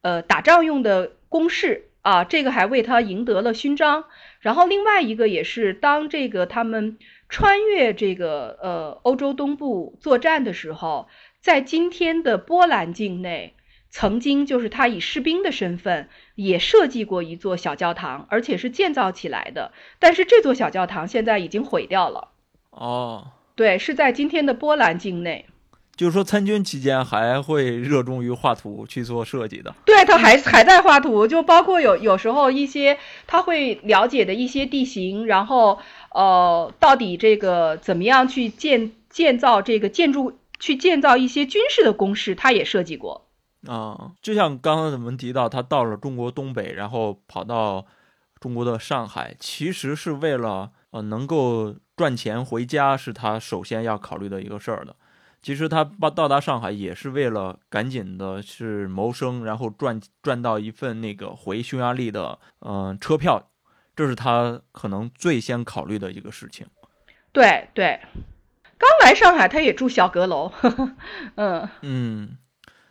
[0.00, 4.06] 呃，打仗用的工事啊，这个还为他赢得了勋章。
[4.40, 6.98] 然后另外一个也是，当这个他们
[7.28, 11.08] 穿越这个呃欧洲东部作战的时候，
[11.40, 13.54] 在今天的波兰境内，
[13.90, 19.72] 曾经就是他以士兵的身份也设计过一座小教堂，而且是建造起来的。
[19.98, 22.30] 但是这座小教堂现在已经毁掉了。
[22.70, 23.32] 哦。
[23.56, 25.44] 对，是在今天的波兰境内，
[26.00, 29.74] 就是说参军期间还会热衷于画图去做设计的。
[29.84, 35.78] 对他还还在画图，就包括有有时候一些他会了解的一些地形，然后
[36.14, 43.26] 呃，到底这个怎么样去建建造这个建筑，去建造一些军事的工事，他也设计过。
[43.66, 47.84] 啊，就像刚刚我们提到，他到了中国东北，然后跑到
[48.40, 54.96] 中国的上海，其实是为了呃能够赚钱回家，是他首先要考虑的一个事儿的。
[55.42, 63.50] 其实他到到达上海也是为了赶紧的是谋生，然后赚赚到一份那个回匈牙利的嗯车票，
[63.96, 66.66] 这是他可能最先考虑的一个事情。
[67.32, 68.00] 对对，
[68.76, 70.52] 刚来上海他也住小阁楼，
[71.36, 72.36] 嗯嗯。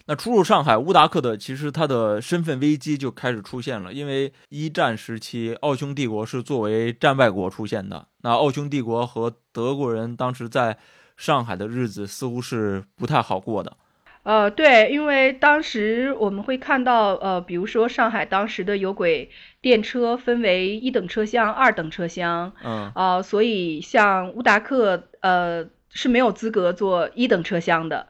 [0.05, 8.07] 那初入上海，乌达克的其实他的身份危机就开始出现了，因为一战时期奥匈帝国是作为战败国出现的。
[8.23, 10.79] 那奥匈帝国和德国人当时在
[11.19, 13.75] 上海的日子似乎是不太好过的。
[14.23, 19.29] 呃，对，因为当时我们会看到，呃，比如说上海当时的有轨
[19.59, 28.07] 电车分为一等车厢、二等车厢，嗯，啊，所以像乌达克，呃，是没有资格坐一等车厢的。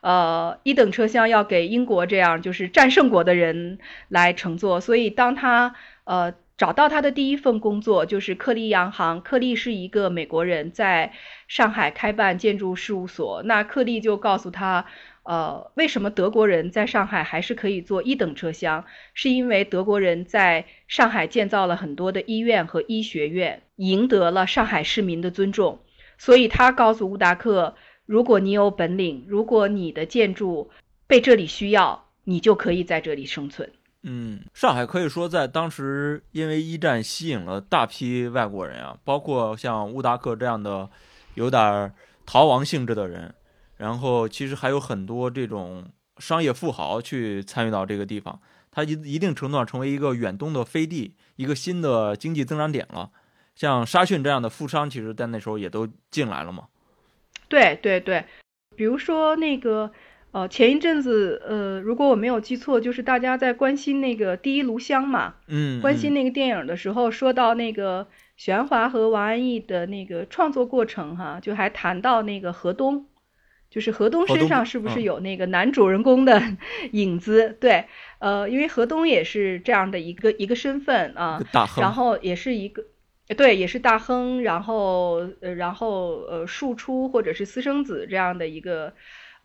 [0.00, 9.20] 呃，一等车厢要给英国这样就是战胜国的人来乘坐，所以当他呃找到他的第一份工作，就是克利洋行。
[9.20, 11.12] 克利是一个美国人，在
[11.48, 13.42] 上海开办建筑事务所。
[13.42, 14.86] 那克利就告诉他，
[15.22, 18.86] 呃，为什么德国人在上海还是可以坐一等车厢？
[19.12, 25.80] 是因为德国人在上海建造了很多的医院和医学院，赢得了上海市民的尊重。
[26.16, 27.74] 所以他告诉乌达克。
[28.06, 30.70] 如果你有本领，如果你的建筑
[31.08, 33.72] 被这里需要，你就可以在这里生存。
[34.08, 40.88] 嗯，上海可以说在当时因为一战吸引了大批外国人啊，包括像乌达克这样的
[41.34, 41.92] 有点
[42.24, 43.34] 逃亡性质的人，
[43.78, 45.84] 然后其实还有很多这种
[46.18, 48.40] 商业富豪去参与到这个地方，
[48.70, 53.10] 它一一定程度上成为一个远东的飞地，一个新的经济增长点了。
[53.56, 56.68] 像沙逊这样的富商，其实在那时候也都进来了嘛。
[57.48, 58.24] 对对对，
[58.76, 59.90] 比如说那个，
[60.36, 73.06] 呃，前一阵子，呃，如果我没有记错，就是大家在关心那个《第一炉香》嘛，嗯，关心那个电影的时候，说到那个许鞍华和王安忆的那个创作过程，哈，就还谈到那个河东，
[73.70, 76.42] 就是河东身上是不是有那个男主人公的
[76.92, 77.56] 影子？
[77.58, 77.86] 对，
[78.18, 81.40] 呃，因为河东也是这样的一个一个身份啊，
[81.80, 82.84] 然后也是一个。
[83.36, 88.92] 对，也是大亨，然后呃，然后呃，庶出或者是私生子这样的一个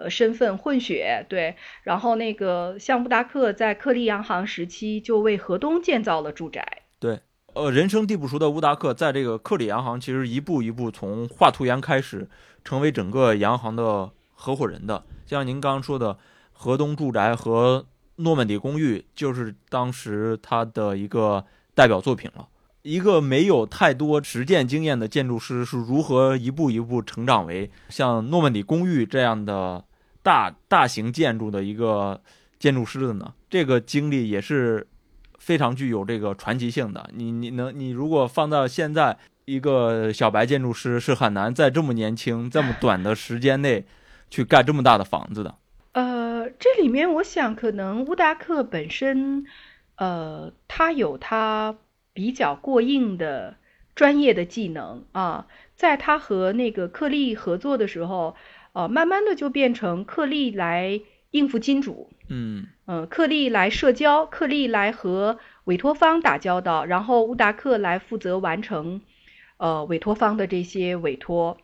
[0.02, 6.84] 呃身份混血，对，然后那个像布达克在克利洋行时期就为河东建造了住宅。
[7.00, 7.20] 对，
[7.54, 12.30] 呃，人生地不熟的乌达克在这个克里洋行其实一步一步从画图员开始，
[12.64, 15.04] 成为整个洋行的合伙人的。
[15.26, 16.18] 像您刚刚说的
[16.52, 17.86] 河东住宅和
[18.18, 22.48] 诺曼底公寓，就是当时他的一个代表作品了。
[22.84, 29.86] 一个没有太多实践经验的建筑师是如何一步一步成长为像诺曼底公寓这样的
[30.24, 32.22] 大大型建筑的一个
[32.60, 33.34] 建筑师的呢？
[33.50, 34.88] 这个经历也是
[35.40, 37.10] 非常具有这个传奇性的。
[37.14, 43.86] 你你能你如果放到现在，一个小白建筑师是很难在这么年轻、这么短的时间内
[44.30, 45.56] 去盖这么大的房子的。
[45.94, 49.46] 呃，这里面我想可能乌达克本身，
[49.96, 51.78] 呃，他有他。
[52.14, 53.56] 比较过硬的
[53.96, 58.36] 专业的技能啊，在他和那个克利合作的时候，
[58.74, 69.02] 呃，慢慢的就变成克利来应付金主，嗯嗯，克利来社交，克利来和委托方打交道，然后乌达克来负责完成
[69.58, 71.58] 呃委托方的这些委托。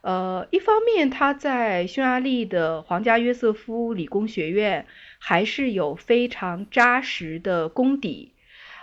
[0.00, 4.86] 呃，一方面他在匈牙利的皇家约瑟夫理工学院
[5.18, 8.32] 还是有非常扎实的功底。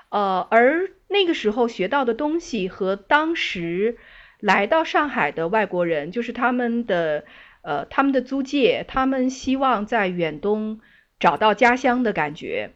[0.09, 3.97] 呃，而那个时候学到的东西和当时
[4.39, 7.23] 来到上海的外国人，就是他们的
[7.65, 10.79] 呃他们的租界，他们希望在远东
[11.19, 12.73] 找到家乡的感觉。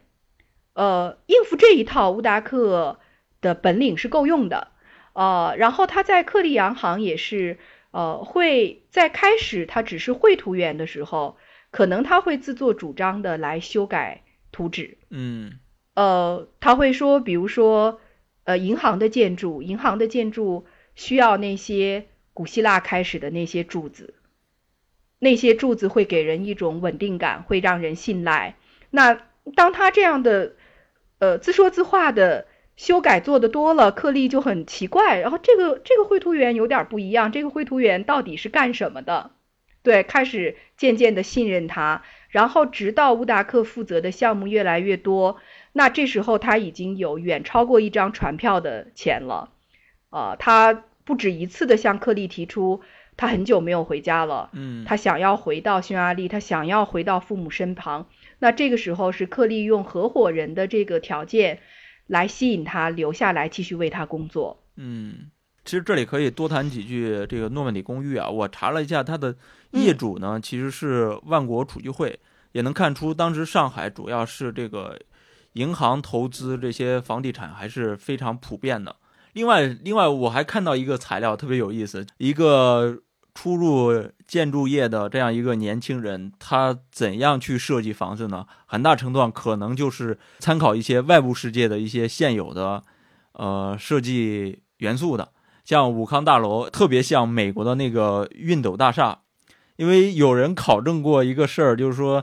[0.74, 2.98] 呃，应付这一套，乌达克
[3.40, 4.68] 的本领是够用的。
[5.12, 7.58] 呃，然后他在克利洋行也是
[7.90, 11.36] 呃会在开始他只是绘图员的时候，
[11.70, 14.22] 可能他会自作主张的来修改
[14.52, 14.98] 图纸。
[15.10, 15.58] 嗯。
[15.94, 18.00] 呃，他会说，比如说，
[18.44, 24.14] 呃，银行的建筑，银行的建筑需要那些古希腊开始的那些柱子，
[25.20, 28.56] 那些柱子会给人一种稳定感，会让人信赖。
[28.90, 29.20] 那
[29.54, 30.54] 当他这样的，
[31.20, 35.20] 呃，自说自话的修改做的多了，克利就很奇怪。
[35.20, 39.30] 然后这个这个绘图员有点不一样，这个绘图员到底是干什么的？
[39.82, 42.02] 对，开始渐渐的信任他。
[42.30, 45.38] 然后直到乌达克负责的项目越来越多，
[45.72, 49.50] 那这时候他已经有远超过一张船票的钱了。
[50.10, 52.82] 啊，他不止一次的向克利提出，
[53.20, 54.48] 他很久没有回家了。
[54.54, 58.06] 嗯，他想要回到匈牙利，他想要回到父母身旁。
[58.38, 61.60] 那这个时候是克利用合伙人的这个条件
[62.06, 64.64] 来吸引他留下来继续为他工作。
[64.76, 65.30] 嗯，
[65.66, 68.30] 其实这里可以多谈几句这个诺曼底公寓啊。
[68.30, 69.36] 我查了一下，它的
[69.72, 72.18] 业主呢其实是万国储蓄会，
[72.52, 74.98] 也能看出当时上海主要是这个
[75.52, 78.96] 银行投资这些房地产还是非常普遍的。
[79.34, 83.02] 另外，另外我还看到一个材料特别有意思，一个。
[83.42, 88.44] 初入建筑业的这样一个年轻人，他怎样去设计房子呢？
[88.66, 92.82] 很大程度上可能就是参考一些外部世界的一些现有的，
[93.32, 95.32] 呃，设计元素的。
[95.64, 99.20] 像武康大楼，特别像美国的那个熨斗大厦。
[99.76, 102.22] 因为有人考证过一个事儿，就是说，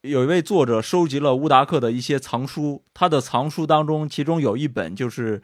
[0.00, 5.40] 有一位作者收集了乌达克的一些藏书，他的藏书当中，其中有一本就是，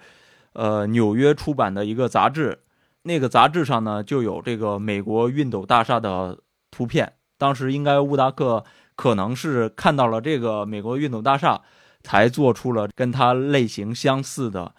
[0.55, 2.59] 呃，纽约出版的一个杂志。
[3.05, 6.39] 那个杂志上呢，就有这个美国熨斗大厦的
[6.71, 7.15] 图片。
[7.37, 11.61] 当时应该乌达克可能是看到了这个美国熨斗大厦，
[12.05, 14.75] 才做出了跟它类型相似的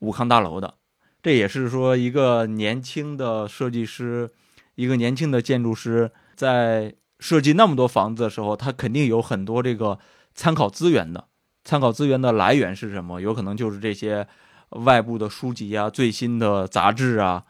[0.00, 0.74] 武康大楼的。
[1.22, 4.28] 这也是说，一个年轻的设计师，
[4.74, 9.98] 一个年轻的建筑师，在设计那么多房子的时候，他肯定有很多这个
[10.34, 11.28] 参考资源的。
[11.62, 13.20] 参考资源的来源是什么？
[13.20, 14.26] 有可能就是这些
[14.70, 17.44] 外部的书籍啊，最新的杂志啊。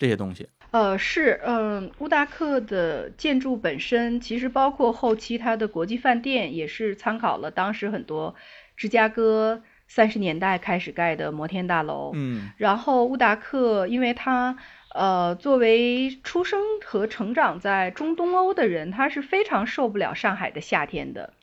[0.00, 8.34] 这些东西，呃，是，嗯，乌达克的建筑本身，其实包括后期它的国际饭店，也是参考了当时很多
[8.78, 12.12] 芝加哥三十年代开始盖的摩天大楼。
[12.14, 14.56] 嗯，然后乌达克，因为他，
[14.94, 21.34] 呃，作为出生和成长在中东欧的人，他是非常受不了上海的夏天的，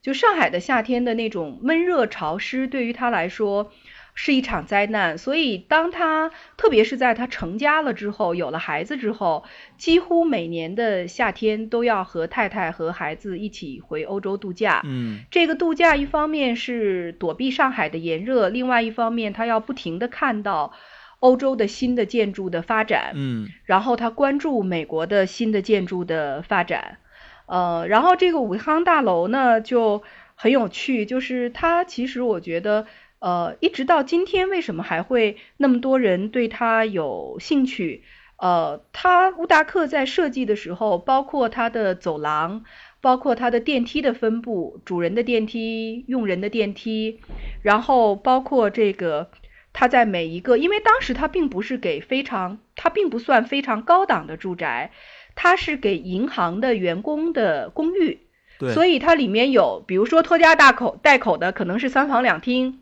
[0.00, 3.70] 就上海的夏天的那种闷热潮湿，对于他来说。
[4.20, 9.44] 是一场灾难，所以当他，特别是在他成家了之后，有了孩子之后，
[9.76, 14.82] 几乎每年的夏天都要和太太和孩子一起回欧洲度假。
[14.84, 20.72] 嗯，这个度假一方面是躲避上海的炎热，另外一方面他要不停的看到
[21.20, 23.12] 欧洲的新的建筑的发展。
[23.14, 26.98] 嗯，然后他关注美国的新的建筑的发展。
[27.46, 30.02] 呃，然后这个武康大楼呢就
[30.34, 32.86] 很有趣，就是它其实我觉得。
[33.20, 38.04] 呃，一直到今天，为什么还会那么多人对他有兴趣？
[38.36, 42.64] 呃，他乌达克在设计的时候，包括他的走廊，
[43.00, 47.18] 包括他的电梯的分布，主人的电梯、用人的电梯，
[47.62, 49.30] 然后包括这个
[49.72, 54.92] 他在每一个，因为当时他并不是给非常，他并不算非常高档的住宅，
[55.34, 58.20] 他是给银行的员工的公寓，
[58.60, 62.78] 对，所以它里面有，比如说拖家大口带口的，可能是三房两厅。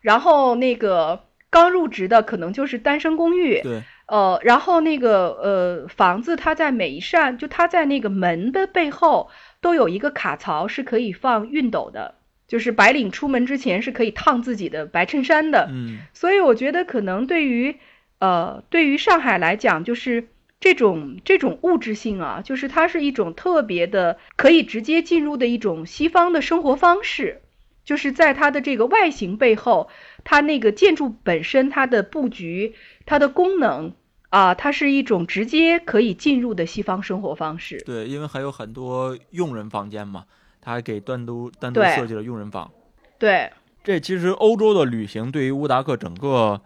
[0.00, 9.30] 然后那个刚入职的可能就是单身公寓，对，呃，然后那个呃房子，它在每一扇，就它在那个门的背后
[9.60, 12.14] 都有一个卡槽，是可以放熨斗的，
[12.46, 17.76] 就是白领出门之前是可以烫自己的白衬衫的，嗯，所以我觉得可能对于
[18.18, 20.28] 呃对于上海来讲，就是
[20.60, 27.40] 这种这种物质性啊，就是它是一种特别的可以直接进入的一种西方的生活方式。
[27.88, 29.88] 就是在它的这个外形背后，
[30.22, 32.74] 它那个建筑本身，它的布局，
[33.06, 33.94] 它的功能
[34.28, 37.82] 啊，它是一种直接可以进入的西方生活方式。
[37.86, 40.26] 对，因为还有很多佣人房间嘛，
[40.60, 42.70] 他还给单独单独设计了佣人房。
[43.18, 43.50] 对，
[43.82, 46.60] 这其实欧洲的旅行对于乌达克整个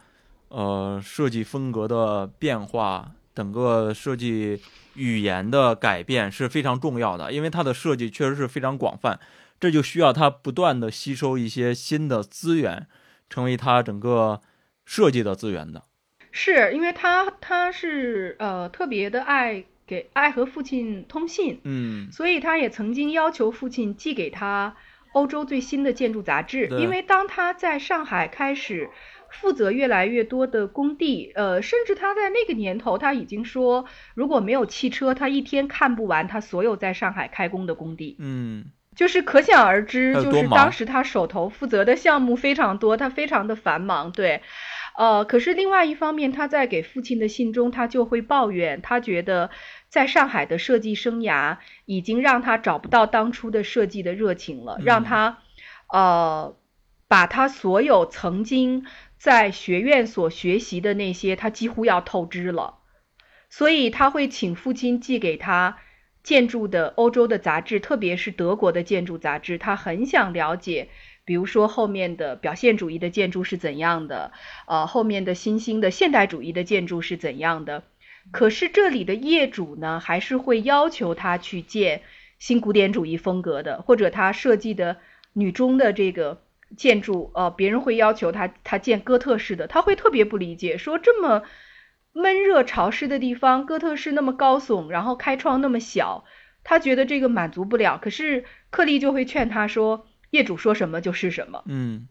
[0.49, 4.61] 呃设计风格的变化，整个设计
[4.97, 9.21] 语言的改变是非常重要的，因为它的设计确实是非常广泛。
[9.63, 12.89] 这就需要他不断的吸收一些新的资源，
[13.31, 14.41] 成为他整个
[14.85, 15.85] 设计的资源的。
[16.33, 24.75] 是因为他他是呃特别的爱给爱和父亲通信，嗯，所以他也曾经要求父亲寄给他
[25.13, 26.67] 欧洲最新的建筑杂志。
[26.81, 28.91] 因为当他在上海开始
[29.31, 33.85] 负责越来越多的工地，呃，甚至他在那个年头他已经说，
[34.17, 38.17] 如果没有汽车，他一天看不完他所有在上海开工的工地。
[38.19, 38.65] 嗯。
[38.95, 44.43] 就是可想而知，就是当时他手头负责的项目非常多，他非常的繁忙，对，
[44.99, 49.49] 呃，可是另外一方面，他在给父亲的信中，他就会抱怨，他觉得
[49.89, 55.39] 在上海的设计生涯已经让他找不到当初的设计的热情了，让他，
[55.91, 56.55] 呃，
[57.09, 58.85] 把他所有曾经
[59.17, 62.75] 在学院所学习的那些，他几乎要透支了，
[63.49, 65.79] 所以他会请父亲寄给他。
[66.23, 70.89] 建筑的欧洲的杂志，特别是德国的建筑杂志，他很想了解，
[71.25, 74.31] 比如说后面的表现主义的建筑是怎样的，
[74.69, 77.83] 呃，后面的新兴的现代主义的建筑是怎样的。
[78.31, 82.03] 可是这里的业主呢，还是会要求他去建
[82.39, 84.99] 新古典主义风格的，或者他设计的
[85.33, 86.41] 女中的这个
[86.77, 91.43] 建筑，呃，别人会要求他他建哥特式的，他会特别不理解，说这么。
[92.15, 96.25] 闷热潮湿的地方，哥特式那么高耸，然后开窗那么小，
[96.63, 97.97] 他觉得这个满足不了。
[97.97, 102.07] 可是克利就会劝他说：“业主说什么就是什么。”嗯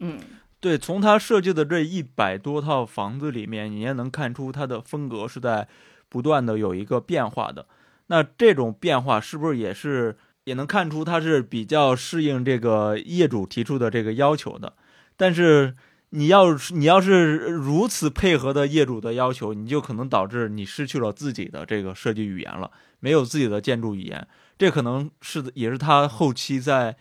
[0.00, 0.18] 嗯，
[0.58, 5.68] 对，从他设计的这一百多套房子里面，你也能看出他的风格是在
[6.08, 7.66] 不断的有一个变化的。
[8.08, 14.72] 那这种变化是不是也是也能看出他是比较适应这个业主提出的这个要求的？
[15.16, 15.76] 但是。
[16.16, 24.24] 你要是你要是如此配合的业主的要求，你就可能导致你失去了自己的这个设计语言了，没有自己的建筑语言，
[24.56, 26.94] 这可能是也是他后期在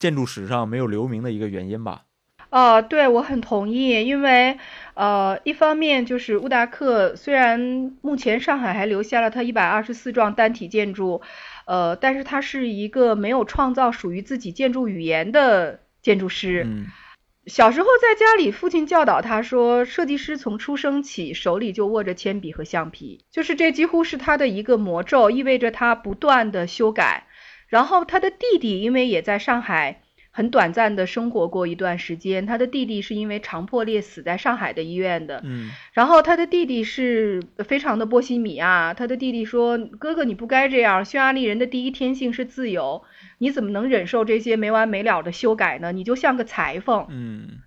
[0.00, 2.02] 建筑史上没有留名的一个原因吧。
[2.50, 4.58] 哦，对，我很同意，因为
[4.94, 11.22] 呃，一方面就是乌达克虽然目前上海还留下了他一百二十四幢单体建筑，
[11.66, 16.64] 呃，但是他是一个没有创造属于自己建筑语言的建筑师。
[16.66, 16.86] 嗯。
[17.46, 27.26] 小时候在家里，父亲教导他说：“设计师从出生起手里就握着铅笔和橡皮，就是这几乎是他的一个魔咒，意味着他不断的修改。”
[27.68, 30.02] 然后他的弟弟因为也在上海。
[30.36, 35.40] 很短暂的生活过一段时间，他的弟弟是因为肠破裂死在上海的医院的。
[35.42, 41.02] 嗯，然后他的弟弟是非常的波西米亚，他的弟弟说：“哥哥，你不该这样。
[41.06, 43.02] 匈牙利人的第一天性是自由，
[43.38, 45.92] 你怎么能忍受这些没完没了的修改呢？
[45.92, 47.58] 你就像个裁缝。”嗯，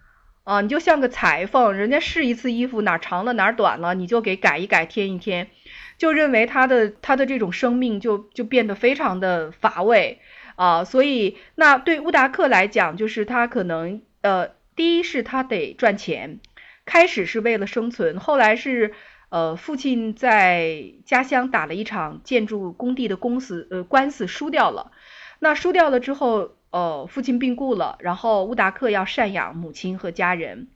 [0.43, 5.49] 啊，你就像个裁缝，人家试一次衣服哪儿长了哪儿短了，你就给改一改添一添，
[5.97, 10.19] 就认为他的他的这种生命就就变得非常的乏味。
[10.55, 16.39] 啊，所以那对乌达克来讲，就是他可能呃，第一是他得赚钱，
[16.85, 18.93] 开始是为了生存，后来是
[19.29, 24.91] 呃，父亲在家乡打了一场建筑工地的公司呃官司输掉了，
[25.39, 30.67] 那输掉了之后，呃，父亲病故了，然后乌达克要赡养母亲和家人，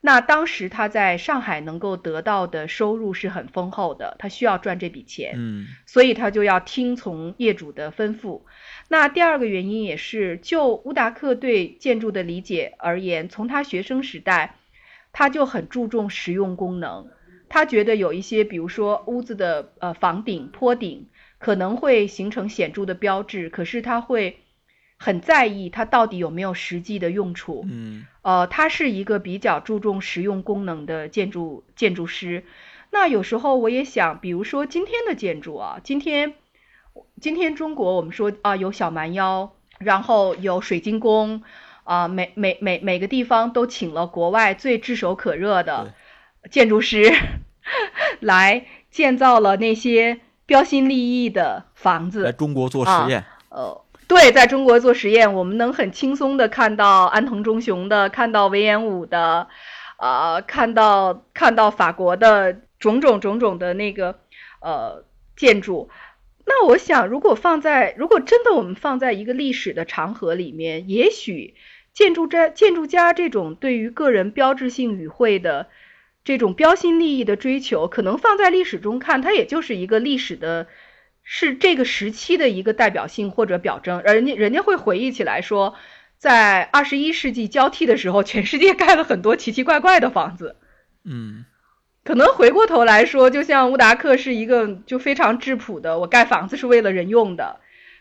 [0.00, 8.42] 那当时他在上海能够得到的收入是很丰厚的，他需要赚这笔钱，嗯，所以他就要听从业主的吩咐。
[8.88, 14.56] 那第二个原因也是，就乌达克对建筑的理解而言，从他学生时代，
[15.12, 17.08] 他就很注重实用功能。
[17.50, 21.06] 他觉得有一些，比如说屋子的呃房顶、坡顶
[21.38, 24.40] 可能会形成显著的标志，可是他会
[24.98, 27.64] 很在意它到底有没有实际的用处。
[27.68, 32.44] 嗯，呃，他是一个比较注重实用功能的建筑建筑师。
[32.90, 36.34] 那有时候我也想，比如说今天的建筑啊，今天。
[37.20, 41.44] 今天中国我们说啊有小蛮腰，然后有水晶宫，
[41.84, 45.94] 啊每每每每个地方都请了国外最炙手可热的
[46.50, 47.12] 建筑师
[48.18, 50.18] 来建造了那些
[50.48, 52.24] 标新立异的房子。
[52.24, 59.46] 在中国做实验，呃，对，在中国做实验，我们能很轻松的看到安藤忠雄的，看到维延武的，
[59.98, 64.20] 啊，看到看到法国的种种种种的那个
[64.62, 65.04] 呃
[65.36, 65.90] 建筑。
[66.46, 71.54] 那我想，如果放在如果真的我们放在一个历史的长河里面，也许
[71.92, 75.66] 建筑家建筑家这种对于个人标志性语汇的
[76.28, 80.66] 这种标新立异的追求，可能放在历史中看，它也就是一个历史的，
[81.22, 84.02] 是这个时期的一个代表性或者表征。
[84.04, 85.74] 而人家人家会回忆起来说，
[86.18, 90.56] 在二十一世纪交替的时候，全世界盖了很多奇奇怪怪的房子。
[91.02, 91.46] 嗯。
[92.04, 97.60] 可能回过头来说，就像乌达克是一个就非常质朴的，我盖房子是为了人用的。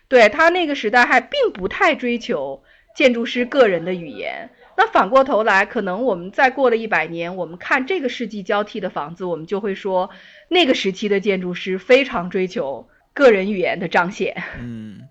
[0.10, 2.62] 对他那个时代还并不太追求
[2.94, 4.50] 建筑师个人的语言。
[4.78, 10.10] 那反过头来，可能我们再过了一百年，我们看这个世纪交替的房子，我们就会说
[10.50, 14.42] 那个时期的建筑师非常追求个人语言的彰显。
[14.62, 15.02] 嗯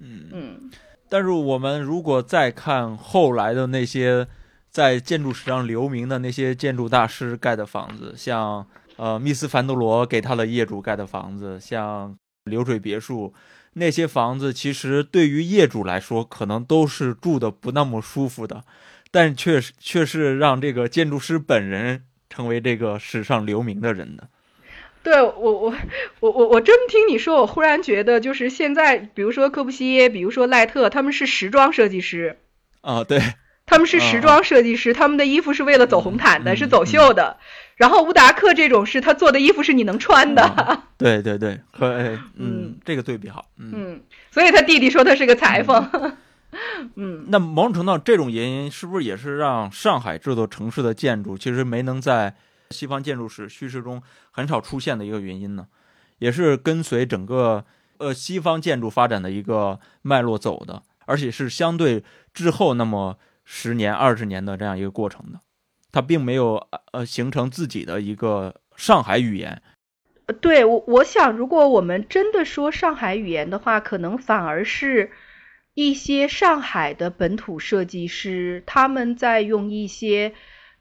[0.00, 0.70] 嗯嗯。
[1.08, 4.26] 但是我们如果再看后来的那些。
[4.72, 8.64] 在建筑史上留名的那些建筑大师盖的房子，像
[8.94, 13.34] 呃密斯凡德罗给他的业主盖的房子，像流水别墅，
[13.72, 18.62] 那些房子其实对于业主来说可能都是住的不那么舒服的，
[19.10, 24.28] 但却却是让这个建筑师本人成为这个史上留名的人的。
[25.02, 25.74] 对我我
[26.20, 32.38] 我我我真听你说，我忽然觉得就是现在，比如说柯布西耶，比如说赖特，他们是时装设计师
[32.82, 33.20] 啊，对。
[33.66, 37.36] 他们是时装设计师，他们的衣服是为了走红毯的，是走秀的。
[37.76, 40.82] 然后乌达克这种是他做的衣服是你能穿的。
[40.98, 43.46] 对对对，可嗯，这个对比好。
[43.58, 44.02] 嗯，
[44.32, 45.88] 所以他弟弟说他是个裁缝。
[46.96, 52.34] 嗯，那某种程度上，这种原因是不是也是让上海这座城市的建筑其实没能在
[52.70, 55.66] 西方建筑史叙事中很少出现的一个原因呢？
[56.18, 57.64] 也是跟随整个
[57.98, 65.40] 呃西方建筑发展的一个脉络走的，而且是相对滞后那么十年、二十年的这样一个过程的，
[65.90, 66.56] 它并没有
[66.92, 69.62] 呃形成自己的一个上海语言。
[70.40, 75.10] 对我，我想如果我们真的说上海语言的话，可能反而是。
[75.80, 80.34] 一些上海的本土设计师，他们在用一些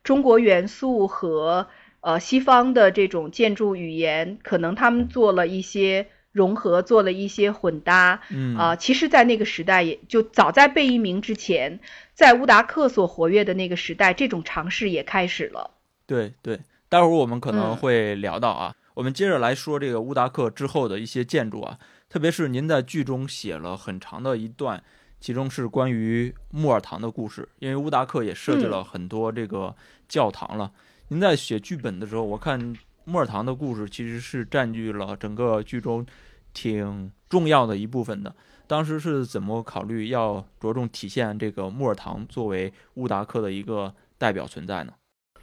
[0.04, 1.68] 中国元素和
[2.02, 8.20] 呃西方的这种建筑语言，可能他们做了一些融合，做了一些混搭。
[8.30, 11.80] 嗯啊，其实，在那个时代，也就早在贝聿铭之前，
[12.14, 15.72] 在乌达克所活跃的那个时代，这种尝试也开始了。
[16.06, 21.80] 对对，待会儿我们可能会聊到啊，我们接着来说这个乌达克之后的一些建筑啊。
[22.10, 24.84] 特别是您在剧中写了很长的一段，
[25.22, 27.48] 其中是关于木尔堂的故事。
[27.60, 29.76] 因为乌达克也设计了很多这个
[30.08, 30.72] 教堂了。
[31.10, 36.04] 您在写剧本的时候，我看木尔堂的故事其实是占据了整个剧中
[36.52, 38.36] 挺重要的一部分的。
[38.66, 44.94] 当时是怎么考虑要着重体现这个木尔堂作为乌达克的一个代表存在呢？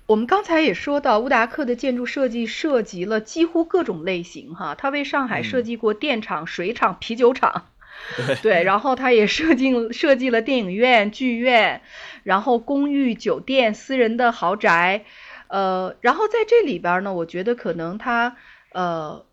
[0.07, 7.67] 我们刚才也说到，乌达克的建筑设计涉及了几乎各种类型，哈，他为上海设计过电厂、水厂、啤酒厂，
[8.41, 11.83] 对，然后他也设计设计了电影院、剧院，
[12.23, 15.05] 然后公寓、酒店、私人的豪宅，
[15.49, 18.37] 呃，然后在这里边呢，我觉得可能他
[18.73, 19.27] 呃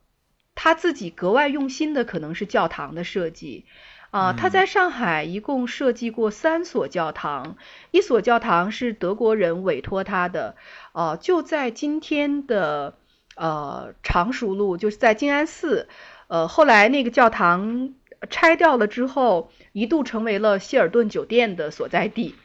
[0.56, 3.66] 他自己格外用心的可能是教堂的设计。
[4.14, 7.58] 啊，他在上海一共设计过三所教堂，
[7.90, 10.56] 一所教堂是德国人委托他的，
[10.92, 12.94] 呃，就在今天的
[13.36, 15.88] 呃常熟路，就是在静安寺，
[16.28, 17.96] 呃，后来那个教堂
[18.30, 22.36] 拆掉了之后，一度成为了希尔顿酒店的所在地，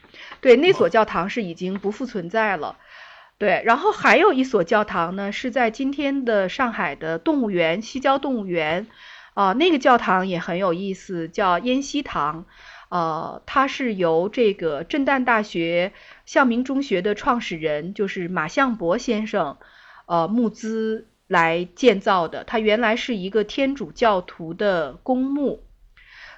[0.40, 2.78] 对，那所教堂是已经不复存在了，
[3.36, 8.86] 对，然后还有一所教堂呢，是在今天的上海的动物园西郊动物园。
[9.38, 12.44] 啊，那个教堂也很有意思，叫燕西堂，
[12.88, 15.92] 呃，它是由这个震旦大学
[16.26, 19.56] 向明中学的创始人，就是马相伯先生，
[20.06, 22.42] 呃，募资来建造的。
[22.42, 25.62] 它原来是一个天主教徒的公墓。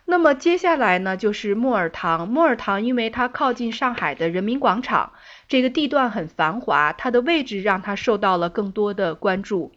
[0.05, 2.28] 那么接下来呢，就是莫尔堂。
[2.28, 5.14] 莫尔堂因为它靠近上海的人民广场，
[5.48, 9.72] 这个地段很繁华，它的位置让它受到了更多的关注。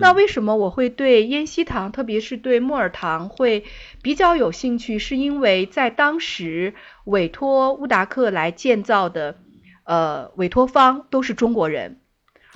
[0.00, 3.64] 那为什么我会对燕西堂，特别是对木耳堂会
[4.02, 4.98] 比较有兴趣？
[4.98, 6.74] 是因为在当时
[7.04, 9.36] 委托乌达克来建造的，
[9.84, 11.98] 呃，委托方都是中国人。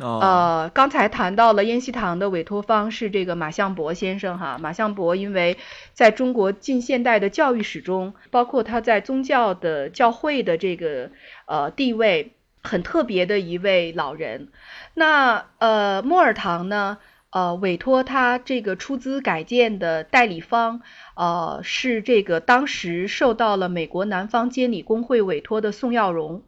[0.01, 4.57] 呃，刚才谈到了燕西堂的委托方是这个马相伯先生哈。
[4.57, 5.57] 马相伯因为
[5.93, 11.11] 在中国近现代的教育史中，包括他在宗教的教会的这个
[11.47, 14.51] 呃地位很特别的一位老人。
[14.95, 16.99] 那呃，莫尔堂呢？
[17.31, 20.81] 呃，委托他这个出资改建的代理方，
[21.14, 26.43] 呃，是这个当时受到了美国南方监理工会委托的宋耀荣。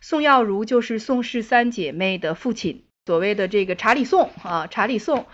[0.00, 5.26] 宋耀如就是宋氏三姐妹的父亲，所谓的这个查理宋啊，查理宋。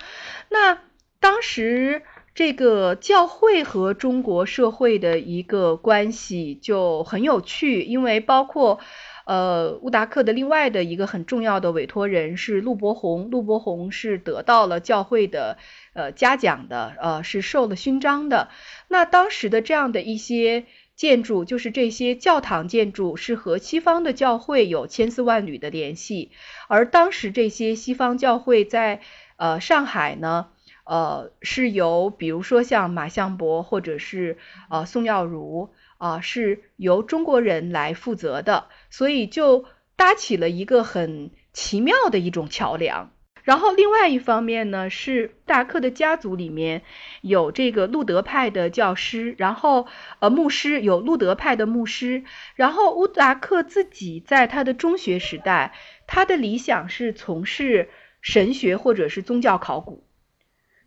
[0.49, 0.79] 那
[1.21, 2.03] 当时
[2.35, 8.81] 这个教会和中国社会的一个关系就很有趣，因为包括。
[9.27, 15.59] 呃，乌达克的另外的一个很重要的委托人是陆伯宏，陆伯宏是得到了教会的
[15.95, 18.51] 呃嘉奖的，呃是受了勋章的。
[18.87, 20.65] 那当时的这样的一些
[20.95, 26.31] 建筑，就是这些教堂建筑，是和西方的教会有千丝万缕的联系。
[26.69, 29.01] 而当时这些西方教会在
[29.39, 30.51] 呃上海呢，
[30.85, 34.39] 呃是由比如说像马相伯或者是
[34.71, 35.71] 呃宋耀如。
[35.99, 38.67] 啊，是由中国人来负责的，
[38.97, 43.11] 所以就搭起了一个很奇妙的一种桥梁。
[43.43, 46.81] 然后另外一方面呢，是达克的家族里面
[47.21, 49.87] 有这个路德派的教师，然后
[50.21, 52.25] 呃牧师有路德派的牧师，
[52.55, 55.75] 然后乌达克自己在他的中学时代，
[56.07, 57.91] 他的理想是从事
[58.23, 60.05] 神学或者是宗教考古。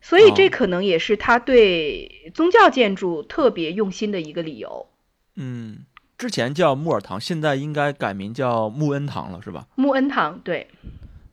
[0.00, 4.88] 所以这可能也是他对宗教建筑特别用心的一个理由。
[5.36, 5.86] 嗯，
[6.20, 9.66] 之前叫木耳堂，现在应该改名叫穆恩堂了，是吧？
[9.76, 10.68] 穆恩堂，对。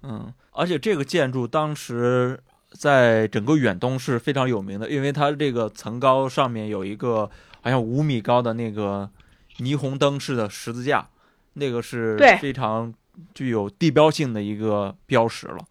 [0.01, 2.39] 嗯，而且这个建筑当时
[2.71, 7.29] 在整个远东是非常有名的，因为它这个层高上面有一个
[7.61, 9.09] 好像五米高的那个
[9.57, 11.09] 霓虹灯式的十字架，
[11.55, 12.93] 那个是非常
[13.35, 15.65] 具有地标性的一个标识了。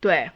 [0.00, 0.28] 对，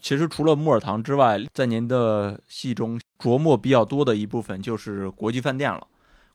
[0.00, 5.88] 其实除了木耳堂之外，在您的戏中琢磨比较多的一部分就是国际饭店了。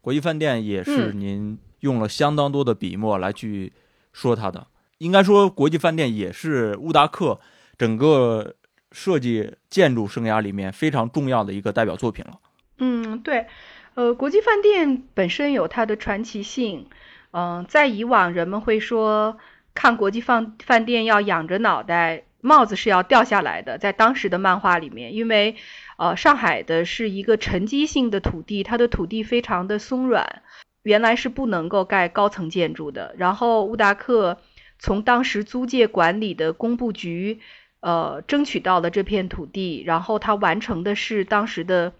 [0.08, 3.74] 国际饭店也是您用了相当多的笔墨来去
[4.14, 4.66] 说它的。
[5.00, 7.42] 应该说，国际饭店也是乌达克
[7.78, 8.56] 整个
[8.94, 12.40] 设计建筑生涯里面非常重要的一个代表作品了。
[12.78, 13.48] 嗯，对，
[13.96, 16.88] 呃，国际饭店本身有它的传奇性。
[17.32, 19.38] 嗯，在以往人们会说，
[19.74, 23.78] 看国际饭饭店要仰着脑袋，帽子是要掉下来的。
[23.78, 25.58] 在当时的漫画里面，因为
[25.98, 30.42] 呃，上海的是一个沉积性的土地，它的土地非常的松软，
[30.84, 33.14] 原来是不能够盖高层建筑的。
[33.18, 34.38] 然后乌达克。
[34.80, 37.40] 从当时租界管理的工部局，
[37.80, 41.94] 呃，争取到了这片土地，然后他完成的是当时的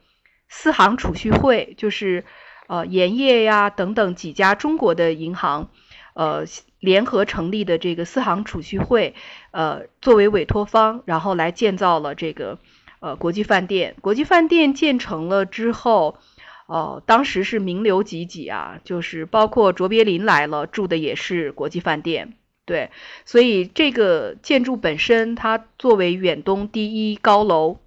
[0.48, 2.24] 四行储蓄会，就是
[2.68, 5.72] 呃盐业呀等等几家中国的银行，
[6.14, 6.44] 呃
[6.80, 9.16] 联合成立的这个四行储蓄会，
[9.50, 12.60] 呃作为委托方，然后来建造了这个
[13.00, 13.96] 呃国际饭店。
[14.02, 16.18] 国际饭店建成了之后，
[16.68, 22.34] 哦，当时是名流济济啊，就是包括卓别林来了住的也是国际饭店。
[22.66, 22.92] 对，
[23.24, 27.80] 所以这个建筑本身，它作为远东第一高楼，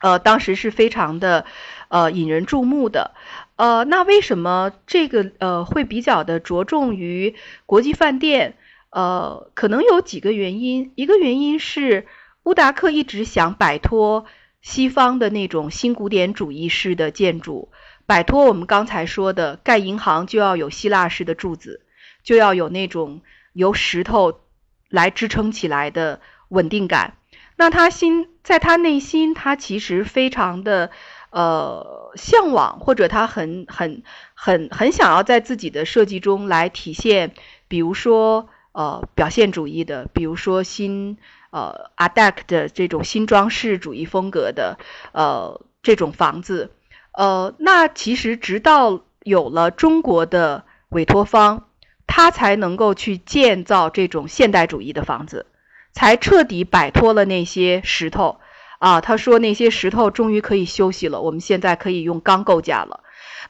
[0.00, 1.46] 呃，当时是非常的，
[1.86, 3.12] 呃，引人注目的。
[3.54, 8.56] 呃，那为什么这个呃会比较的着重于国际饭店？
[8.90, 10.90] 呃，可能有几个原因。
[10.96, 12.06] 一个原因是
[12.44, 14.24] 乌达克一直想摆脱
[14.62, 17.70] 西方的那种新古典主义式的建筑，
[18.06, 21.82] 摆脱我们刚才说的盖银行就要有希腊式的柱子，
[22.22, 23.20] 就要有那种。
[23.54, 24.40] 由石头
[24.88, 27.18] 来支撑起来的稳定感，
[27.54, 30.90] 那他心在他内心，他其实非常的
[31.30, 34.02] 呃向往，或者他很很
[34.34, 37.32] 很很想要在自己的设计中来体现，
[37.68, 41.16] 比如说呃表现主义的，比如说新
[41.54, 44.78] 呃 a d e c 的这种新装饰主义风格的
[45.12, 46.72] 呃这种房子，
[47.12, 51.68] 呃那其实直到有了中国的委托方。
[52.06, 55.46] 他才能够去建造这种现代主义的房子，
[55.94, 58.40] 才彻底摆脱了那些石头
[58.78, 59.00] 啊。
[59.00, 63.00] 他说那些石头终于可以休息了，我们现在可以用钢构架了。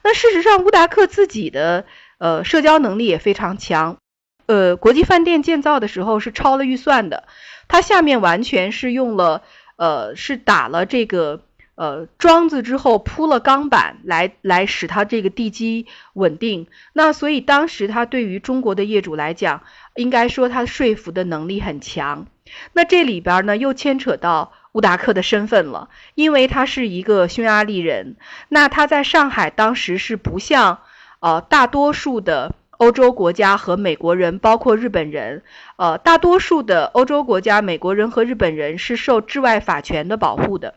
[0.03, 1.85] 那事实上，乌达克自己的
[2.17, 3.97] 呃社交能力也非常强。
[4.45, 7.25] 呃，国际饭店建造的时候是超了预算的，
[7.67, 9.43] 它下面完全是用了
[9.75, 11.41] 呃是打了这个。
[11.77, 16.67] 呃，桩子之后铺了钢板来来使它这个地基稳定。
[16.93, 19.61] 那所以当时他对于中国的业主来讲，
[19.93, 22.27] 应该说他说服的能力很强。
[22.71, 28.15] 那这里边呢又牵扯到乌达克的身份了，因为他是一个匈牙利人。
[28.47, 30.79] 那他在上海当时是不像
[31.19, 35.43] 呃大多数的欧洲国家和美国人，包括日本人，
[35.77, 40.75] 呃大多数的欧洲国家、美国人和日本人是受治外法权的保护的。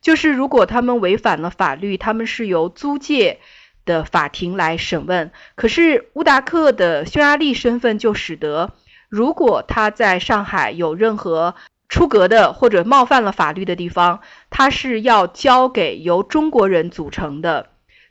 [0.00, 3.38] 就是如果他们违反了法律，他们是由租界
[3.84, 5.30] 的法庭来审问。
[5.56, 8.72] 可是乌达克的匈牙利身份就使得，
[9.08, 11.54] 如果他在上海有任何
[11.88, 17.69] 出格的或者冒犯了法律的地方，他是要交给由中国人组成的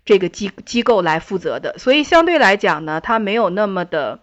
[0.10, 1.78] 这个机机构来负责的。
[1.78, 4.22] 所以相对来讲呢，他没有那么的，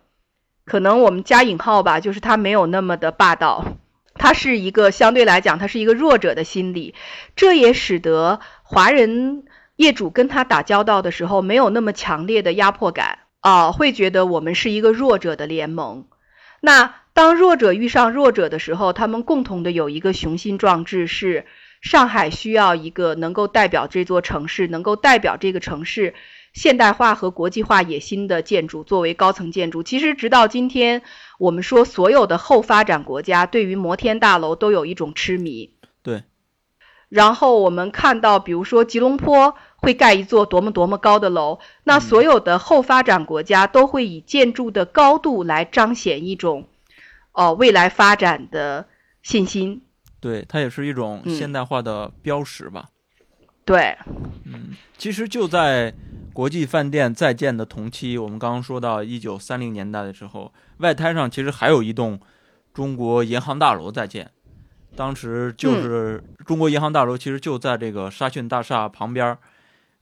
[0.65, 3.65] 可能我们加引号吧，就是他没有那么的霸道。
[4.17, 6.97] 它是一个相对来讲，它是一个弱者的心理，
[7.37, 9.45] 这也使得华人
[9.77, 16.09] 业主跟他打交道的时候没有那么强烈的压迫感啊，会觉得我们是一个弱者的联盟。
[16.61, 21.47] 那当弱者遇上弱者的时候，他们共同的有一个雄心壮志，是
[21.81, 26.15] 上海需要一个能够代表这座城市，能够代表这个城市。
[26.53, 31.03] 现代化和国际化野心的建筑作为高层建筑，其实直到今天，
[31.39, 35.75] 我们说所有的后发展国家对于摩天大楼都有一种痴迷。
[36.03, 36.25] 对。
[37.11, 46.67] 然后我们看到，比如说吉隆坡会盖一座多么多么高的楼，那所有的后发展国家都会以建筑的高度来彰显一种，
[47.33, 48.89] 哦，未来发展的
[49.23, 49.83] 信心。
[50.27, 52.89] 对，它也是一种现代化的标识吧。
[53.65, 53.97] 对。
[54.45, 55.95] 嗯，其实就在。
[56.37, 62.21] 国际饭店在建的同期，我们刚刚说到一九三零年代的时候，外滩上其实还有一栋
[62.75, 64.31] 中国银行大楼在建。
[64.95, 69.39] 当时就是中国银行大楼，其实就在这个沙逊大厦旁边。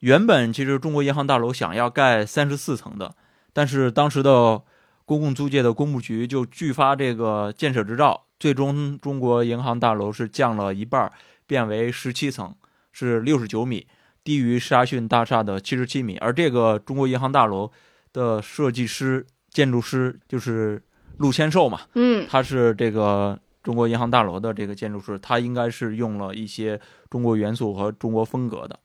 [0.01, 3.14] 原本其实中国银行大楼想要盖三十四层的，
[3.53, 4.61] 但是当时的
[5.05, 11.11] 公共租界的工部局就拒发这个建设执照，最终中国银行大楼是降了一半，
[11.47, 12.55] 变为十七层，
[12.92, 13.86] 是六十九米。
[14.22, 17.72] 低于沙逊大厦的七十七米，而这个中国银行大楼
[18.12, 20.82] 的设计师、建筑师就是
[21.16, 26.78] 陆千寿嘛，嗯，他是这个中国银行大楼的这个建筑师，他应该是用了一些
[27.09, 28.78] 中国元素和中国风格的。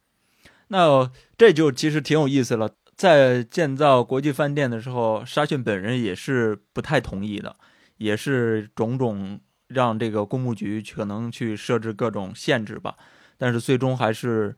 [0.69, 2.69] 那这就其实挺有意思了。
[2.95, 7.57] 在建造国际饭店的时候，沙逊本人也是不太同意的，
[7.97, 12.95] 也是种种让这个公务局可能去设置各种限制吧。
[13.37, 14.55] 但是最终还是。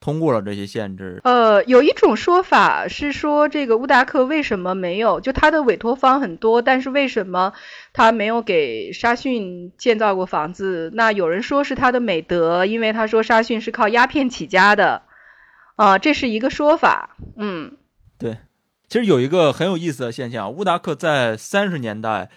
[0.00, 1.20] 通过了这些限制。
[1.24, 5.20] 呃，有一种说法是说，这个乌达克为什么没有？
[5.20, 7.52] 就他的委托方很多，但是为什么
[7.92, 10.92] 他没有给沙逊建造过房子？
[10.94, 15.02] 那有人说是他的美德，因为他说沙逊是靠鸦片起家的，
[15.74, 17.16] 啊，这是一个说法。
[17.36, 17.76] 嗯，
[18.16, 18.38] 对。
[18.86, 22.30] 其实有一个很有意思的现象，乌达克在三十年代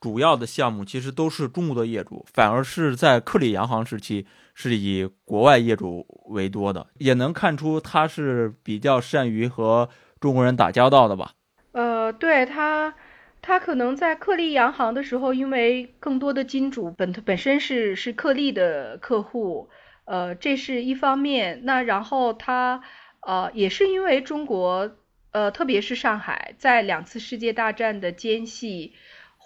[0.00, 4.26] 主要的项目其实都是中国的业主，反而是在克里洋行时期。
[4.60, 9.88] 是以国外业主为多的，也能看出他是比较善于和
[10.18, 11.30] 中国人打交道的吧？
[11.70, 12.92] 呃，对他，
[13.40, 19.68] 他可能在克利洋行的时候，因为更多的金主本本身是是克利的客户，
[20.06, 21.60] 呃，这是一方面。
[21.62, 22.82] 那然后他
[23.20, 24.90] 呃也是因为中国，
[25.30, 28.94] 呃，特别是上海，在两次世界大战的间隙，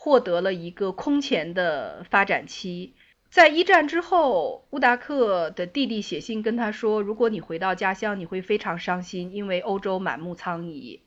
[0.02, 2.92] 获得了一个空前的发展期。
[3.30, 10.98] 在一战之后，乌达克的弟弟写信跟他说：“如果你回到家乡，你会非常伤心，因为欧洲满目疮痍。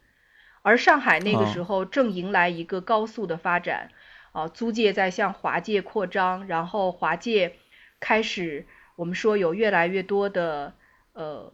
[0.61, 3.91] 而上海那个时候正迎来一个高速的发展，
[4.31, 7.57] 啊，租界在向华界扩张，然后华界
[7.99, 8.65] 开始，
[8.95, 10.73] 我们说有越来越多的
[11.11, 11.51] 呃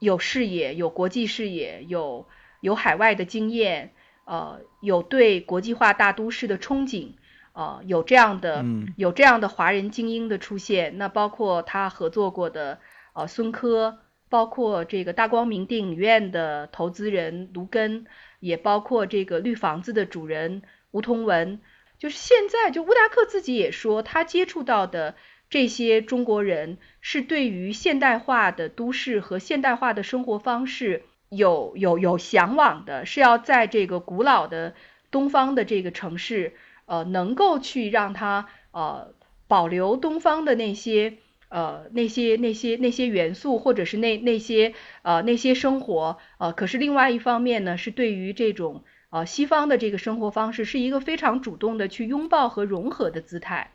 [0.00, 2.28] 有视野、有国际视野、有
[2.60, 3.94] 有海外的经验，
[4.32, 7.12] 呃，有对国际化大都市的憧憬。”
[7.54, 8.64] 呃，有这样的，
[8.96, 12.78] 有这样的华人精英的出现，那包括他合作过的
[13.12, 13.98] 呃孙科，
[14.30, 18.06] 包括这个大光明电影院的投资人卢根，
[18.40, 20.62] 也包括这个绿房子的主人
[20.92, 21.60] 吴同文。
[21.98, 25.14] 就是现在，就乌达克自己也说，他接触到的
[25.50, 31.04] 这些中国人是对于现代化的都市和现代化的生活方式
[31.34, 34.74] 有有有向往的，是要在这个古老的
[35.10, 36.54] 东方的这个城市。
[36.84, 39.14] 呃，能够去让它呃
[39.46, 41.14] 保留东方的那些
[41.48, 53.70] 呃那些那些那些元素，或者是那那些呃那些生活呃，可是另外一方面呢，是对于这种呃西方的这个生活方式，是一个非常主动的去拥抱和融合的姿态。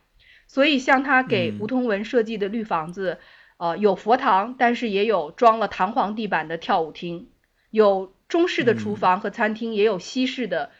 [0.45, 3.19] 所以像他给吴同文设计的绿房子，
[3.57, 7.29] 呃有佛堂，但是也有装了弹簧地板的跳舞厅，
[7.71, 10.71] 有中式的厨房和餐厅，也有西式的。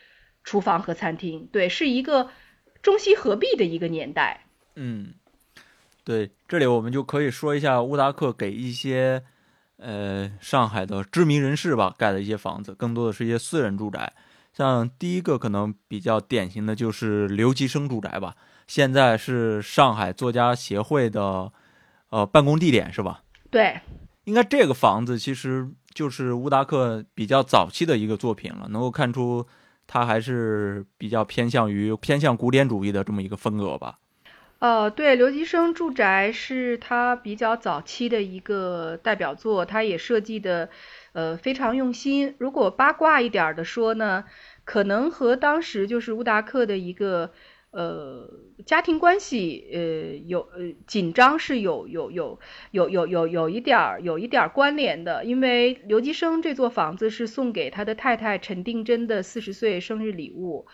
[0.44, 2.30] 厨房和餐厅，对，是一个
[2.82, 4.46] 中西合璧的一个年代。
[4.76, 5.14] 嗯，
[6.06, 9.22] 对，这里我们就可以说一下乌达克给一些
[9.76, 14.14] 呃上海的知名人士吧盖的一些房子，更多的是一些私人住宅。
[14.54, 21.52] 像第一个可能比较典型的就是留级生住宅吧，现在是上海作家协会的
[22.10, 23.22] 呃办公地点，是吧？
[23.52, 23.82] 对，
[24.24, 29.48] 应该这个房子其实就是乌达克比较早期的一个作品了，能够看出。
[29.88, 33.98] 他还是比较偏向于偏向古典主义的这么一个风格吧。
[34.60, 40.70] 呃，对，刘吉生住宅是他比较早期的一个代表作，他也设计的
[41.14, 42.36] 呃非常用心。
[42.38, 44.26] 如果八卦一点的说呢，
[44.66, 47.32] 可能和当时就是乌达克的一个。
[47.78, 48.28] 呃，
[48.66, 49.80] 家庭关系呃
[50.26, 52.40] 有呃紧张是有有有
[52.72, 60.66] 有有有有一点儿有一点儿关联的，因为刘基生这座房子是送给他的太太陈定真的四十岁生日礼物。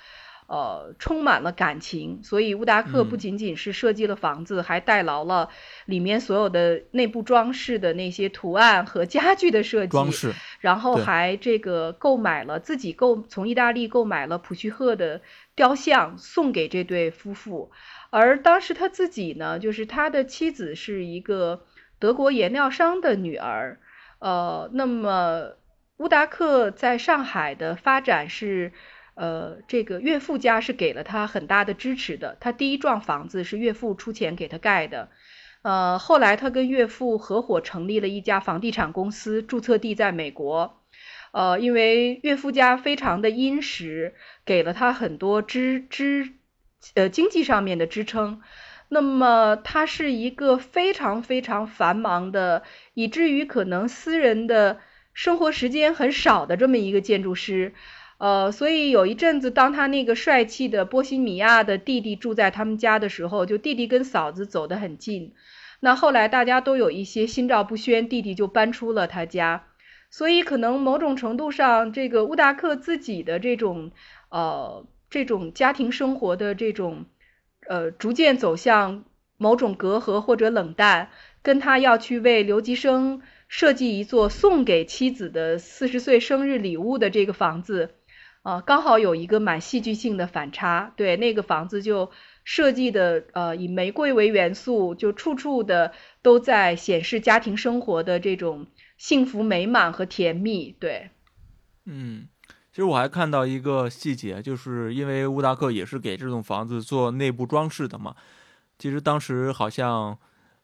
[0.45, 5.49] 呃，充满了感情，所以乌达克不仅仅是设计了房子，还代劳了
[5.85, 15.21] 里面所有的内部装饰的那些图案和家具的设计，装饰，然后还这个购买了自己购从意大利购买了普须赫的
[15.55, 17.71] 雕像送给这对夫妇，
[18.09, 21.65] 而当时他自己呢，就是他的妻子是一个
[21.99, 23.79] 德国颜料商的女儿，
[24.19, 25.53] 呃，那么
[25.97, 28.71] 乌达克在上海的发展是。
[29.15, 32.35] 呃，这个岳父家是给了他很大的支持的。
[32.39, 35.09] 他第一幢房子是岳父出钱给他盖的。
[35.61, 40.82] 呃，后来他跟岳父合伙成立了一家房地产公司，注册地在美国。
[41.33, 44.13] 呃，因为岳父家非常的殷实，
[44.45, 46.29] 给了他很多支支
[46.93, 48.39] 呃经济上面的支撑。
[48.89, 52.61] 那么他是一个非常非常繁忙的，
[52.93, 54.79] 以至于可能私人的
[55.13, 57.73] 生活时间很少的这么一个建筑师。
[58.19, 65.33] 呃，所以有一阵子，当他那个帅气的波西米亚的弟弟住在他们家的时候，就弟弟跟嫂子走得很近。
[65.79, 69.65] 那后来大家都有一些心照不宣，弟弟就搬出了他家。
[70.15, 73.89] 所以可能某种程度上，这个乌达克自己的这种
[74.29, 77.05] 呃这种家庭生活的这种
[77.67, 79.05] 呃逐渐走向
[79.37, 81.09] 某种隔阂或者冷淡，
[81.41, 87.95] 跟他要去为留级生设计一座送给妻子的四十岁生日礼物的这个房子，
[88.43, 90.93] 啊，刚好有一个蛮戏剧性的反差。
[90.95, 92.11] 对，那个房子就
[92.43, 95.91] 设计的呃以玫瑰为元素，就处处的
[96.21, 98.67] 都在显示家庭生活的这种
[99.03, 100.73] 幸福美满和甜蜜。
[100.79, 101.09] 对，
[101.83, 102.29] 嗯。
[102.71, 108.15] 其实我还看到一个细节，就是因为乌达克也是给这栋房子做内部装饰的嘛。
[108.79, 110.17] 其实当时好像，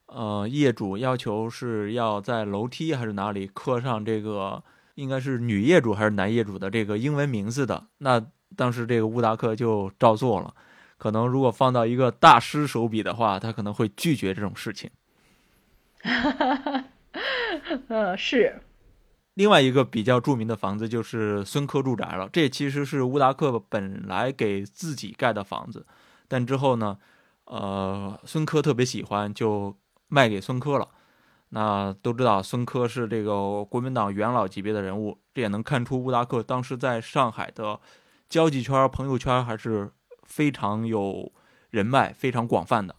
[0.05, 4.63] 呃，业主要求是要在楼梯还是哪里刻上这个，
[4.95, 7.87] 应该是女业主还是男业主的这个英文名字的。
[7.97, 8.25] 那
[8.55, 10.55] 当时这个乌达克就照做了。
[10.97, 14.89] 可能如果放到一个大师手笔的话，他可能会拒绝这种事情。
[17.19, 18.61] 哈哈哈，呃，是。
[19.35, 25.85] 另外一个比较著名的房子就是孙科住宅了，这其实是乌达克本来给自己盖的房子，
[26.27, 26.97] 但之后呢，
[27.45, 30.89] 呃，孙科特别喜欢，就卖给孙科了。
[31.51, 37.79] 那都知道孙科是这个国民党元老级别的人物，这也能看出乌达克当时在上海的
[38.27, 39.91] 交际圈、朋友圈还是
[40.23, 41.31] 非常有
[41.71, 42.95] 人脉、非常广泛的。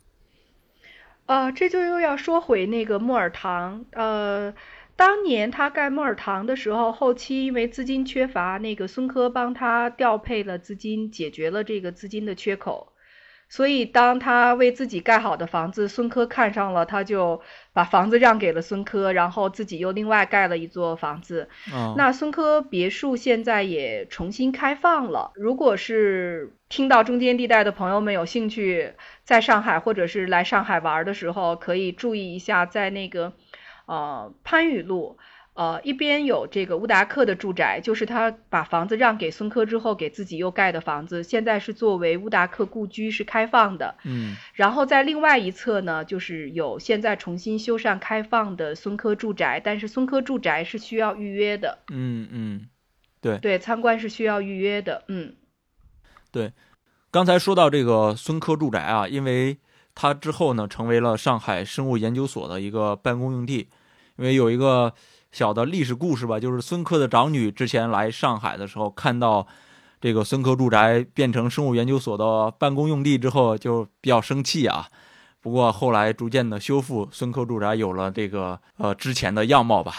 [1.31, 4.53] 啊，这就又要说回那个木尔堂，呃。
[4.97, 12.93] 当年他盖木尔堂的时候，后期因为资金缺乏，那个孙科帮他调配了资金，解决了这个资金的缺口。
[13.49, 17.41] 所以当他为自己盖好的房子，孙科看上了，他就
[17.73, 21.49] 把房子让给了孙科，然后自己又另外盖了一座房子。
[21.97, 25.31] 那孙科别墅现在也重新开放了。
[25.37, 28.95] 如果是听到中间地带的朋友们有兴趣，
[29.25, 33.35] 在上海或者是来上海玩的时候，可以注意一下，在那个。
[33.87, 35.19] 呃，番禺路，
[35.55, 43.97] 呃，一边有这个乌达克的住宅，就是他把房子让给孙科之后，给自己又盖的房子，现在是作为乌达克故居是开放的。
[44.05, 51.79] 嗯，然后在另外一侧呢，就是有现在重新修缮开放的孙科住宅，但是孙科住宅是需要预约的。
[51.91, 52.69] 嗯嗯，
[53.21, 55.03] 对对，参观是需要预约的。
[55.09, 55.35] 嗯，
[56.31, 56.53] 对，
[57.11, 59.59] 刚才说到这个孙科住宅啊，因为
[59.95, 63.69] 它之后呢，成为了上海生物研究所的一个办公用地。
[64.17, 64.93] 因为有一个
[65.33, 69.47] 小的历史故事吧，就是孙科的长女之前来上海的时候，看到
[70.01, 74.87] 这个孙科住宅变成生物研究所的办公用地之后，就比较生气啊。
[75.41, 79.95] 不过后来逐渐的修复，孙科住宅有了这个呃之前的样貌吧。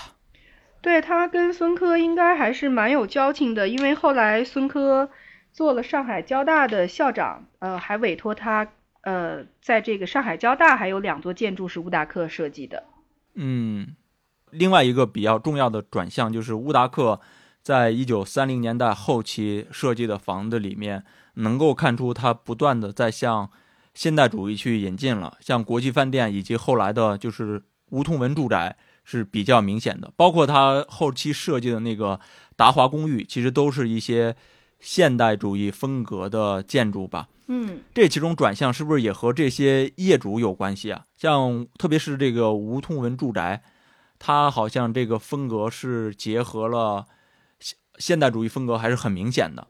[0.81, 5.09] 对他跟孙科应该还是蛮有交情的，因为后来孙科
[5.51, 8.67] 做了上海交大的校长，呃，还委托他
[9.01, 12.83] 呃在这个上海交大还有两座建筑是乌达克设计的。
[13.35, 13.95] 嗯。
[14.51, 17.21] 另外一个比较重要的转向就是乌达克
[17.63, 23.49] 在一九三零年代后期设计的房子里面，能够看出他不断的在向
[23.93, 28.75] 现代主义去引进了，像国际饭店以及后来的就是梧桐文住宅
[29.05, 32.19] 是比较明显的，包括他后期设计的那个
[32.57, 34.35] 达华公寓，其实都是一些
[34.81, 37.29] 现代主义风格的建筑吧。
[37.47, 41.05] 嗯，这其中转向是不是也和这些业主有关系啊？
[41.15, 43.61] 像特别是这个吴通文住宅。
[44.23, 47.07] 它好像这个风格是结合了
[47.59, 49.65] 现现代主义风格，还是很明显的。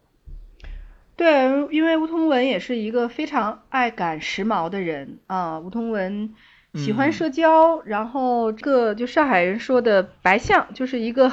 [1.15, 5.57] 对，因为吴通文也是一个非常爱赶时髦的人啊。
[5.57, 6.33] 吴通文
[6.73, 11.31] 喜欢社交，然后这个就上海人说的“白象”，就是一个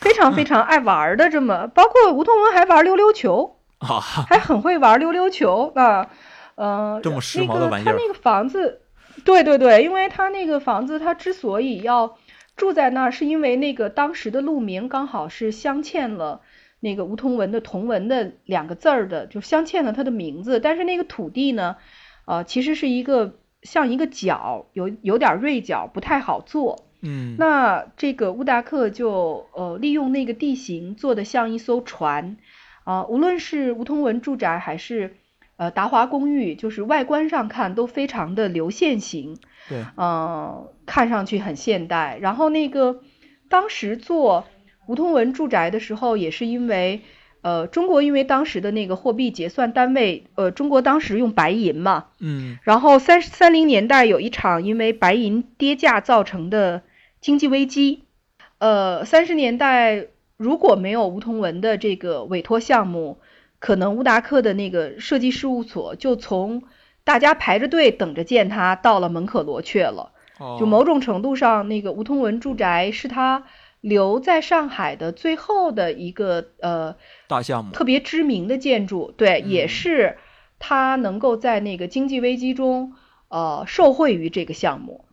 [0.00, 1.66] 非常非常爱玩的这么。
[1.68, 6.10] 包括吴桐文还玩溜溜球啊， 还很会玩溜溜球啊。
[6.56, 7.92] 嗯，这么时髦的玩意儿。
[7.92, 8.80] 他那个房子，
[9.24, 12.16] 对对对，因为他那个房子，他之所以要。
[12.56, 16.40] 住在那儿是因为那个当时的路名刚好是镶嵌了
[16.80, 20.58] 那个吴桐文的同文的两个字儿的，就镶嵌了他的名字。
[20.58, 21.76] 但是那个土地呢，
[22.24, 26.87] 呃，其实是一个像一个角，有有点锐角，不太好做。
[27.00, 32.36] 嗯，那这个乌达克就呃利用那个地形做的像一艘船。
[32.84, 35.16] 啊，无论是梧桐文住宅还是
[35.58, 39.36] 呃达华公寓，就是外观上看都非常的流线型。
[39.68, 42.16] 对，嗯，看上去很现代。
[42.18, 43.00] 然后那个
[43.50, 44.46] 当时做
[44.86, 47.02] 梧桐文住宅的时候，也是因为，
[47.42, 56.84] 呃，中国因为当时的那个货币结算单位，呃，中国当时用白银嘛，嗯，然后三三零年代有一场因为白银跌价造成的
[57.20, 58.04] 经济危机，
[58.58, 60.06] 呃，三十年代
[60.36, 63.18] 如果没有吴同文的这个委托项目，
[63.58, 66.62] 可能乌达克的那个设计事务所就从。
[67.04, 70.12] 大家排着队等着见他，到了门可罗雀了。
[70.60, 73.44] 就某种程度上，那个吴桐文住宅是他
[73.80, 76.96] 留在上海的最后的一个呃
[77.26, 79.14] 大项目，特别知名的建筑。
[79.16, 80.18] 对，也是
[80.58, 82.92] 他能够在那个经济危机中
[83.28, 85.06] 呃受惠于这个项目。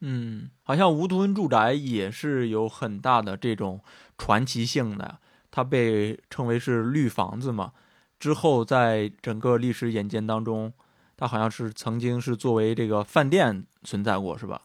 [0.00, 3.80] 嗯，好像梧桐住宅也是有很大的这种
[4.16, 5.18] 传奇性的，
[5.50, 7.72] 它被称为是绿房子嘛。
[8.18, 10.72] 之后在整个历史演进当中，
[11.16, 14.62] 它好像是曾经是作为这个饭店存在过，是吧？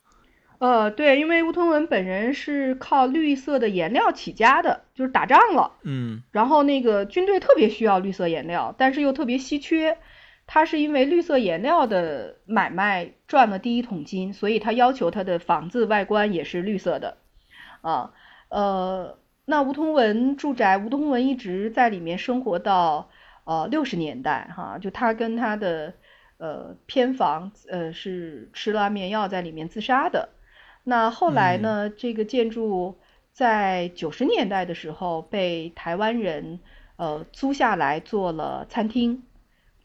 [0.57, 9.97] 呃，对，因为乌通文本人是靠绿色的颜料起家的，就是打仗了，嗯，然后那个军队特别需要绿色颜料，但是又特别稀缺，
[10.47, 17.17] 他是因为绿色颜料的买卖赚了第一桶金，所以他要求他的房子外观也是绿色的，
[17.81, 18.13] 啊，
[18.49, 23.09] 呃，那吴通文住宅，吴通文一直在里面生活到
[23.43, 25.93] 呃六十年代，哈，就他跟他的
[26.37, 30.29] 呃偏房呃是吃了安眠药在里面自杀的。
[30.87, 31.89] 那后来呢？
[31.89, 32.99] 这个建筑
[33.33, 36.59] 在九十年代的时候被台湾人
[36.97, 39.23] 呃租下来做了餐厅，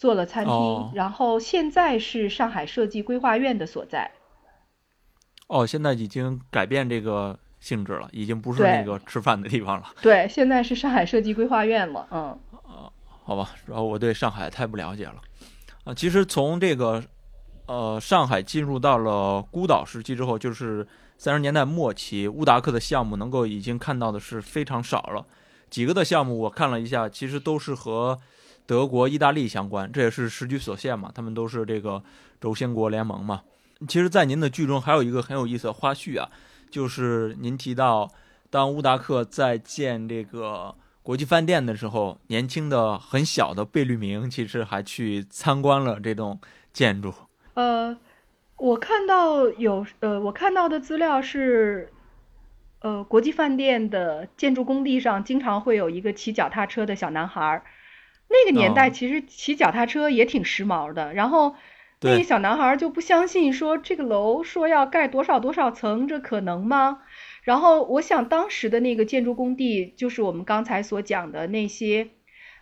[0.00, 4.10] 做了餐厅，然后现在是上海设计规划院的所在。
[5.46, 9.90] 哦，现在已经改变这个性质了，已经不是那个吃饭的地方了。
[10.00, 12.08] 对，现在是上海设计规划院了。
[12.10, 12.22] 嗯。
[12.64, 12.88] 啊，
[13.24, 15.16] 好吧，然后我对上海太不了解了。
[15.84, 17.04] 啊，其实从这个。
[17.66, 20.84] 呃，上海进入到了孤岛时期之后，就是
[21.16, 25.24] 三十年代末期，乌达克的项目能够已经看到的是非常少了。
[25.70, 28.18] 几个的项目我看了一下，其实都是和
[28.70, 32.04] 德国、意大利相关，这也是时局所限嘛，他们都是这个
[32.40, 33.42] 轴心国联盟嘛。
[33.88, 36.30] 其实，在您的剧中还有一个很有意思的花絮啊，
[36.70, 38.08] 就是您提到，
[38.48, 46.40] 当乌达克在建这个国际饭店的时候，年轻的很小的贝聿铭其实还去参观了这栋
[46.72, 47.12] 建筑。
[47.54, 47.98] 呃，
[48.56, 51.92] 我看到有呃，我看到的资料是，
[52.82, 57.64] 呃，国际饭店的建筑工地上经常会有一个骑脚踏车的小男孩儿。
[58.30, 61.12] 那个年代其实骑脚踏车也挺时髦的。
[61.12, 61.56] 然后
[62.00, 67.00] 那个小男孩就不相信说这个楼说要盖多少多少层，这可能吗？
[67.42, 72.08] 然后我想当时的那个建筑工地就是我们刚才所讲的那些。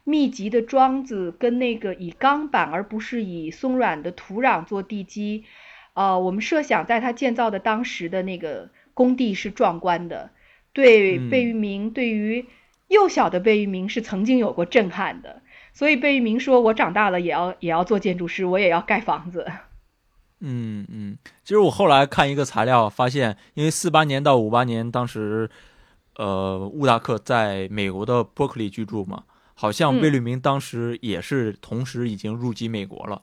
[0.04, 5.44] 密集的桩子跟那个以钢板而不是以松软的土壤做地基，
[5.92, 10.30] 呃，我们设想在他建造的当时的那个工地是壮观的，
[10.72, 12.46] 对贝聿铭，对于
[12.86, 15.42] 幼小的贝聿铭是曾经有过震撼的，
[15.78, 19.46] 所以贝聿铭说：“我长大了也要也要做建筑师，我也要盖房子。”
[20.42, 25.48] 嗯嗯，其实我后来看一个材料，发现因为四八年到五八年，当时
[26.16, 29.22] 呃乌达克在美国的伯克利居住嘛。
[29.54, 33.22] 好像贝聿铭当时也是同时已经入籍美国了。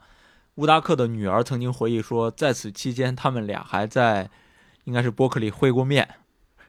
[0.55, 4.29] 乌达克的女儿曾经回忆说，在此期间他们俩还在，
[4.85, 6.07] 应该是伯克利会过面。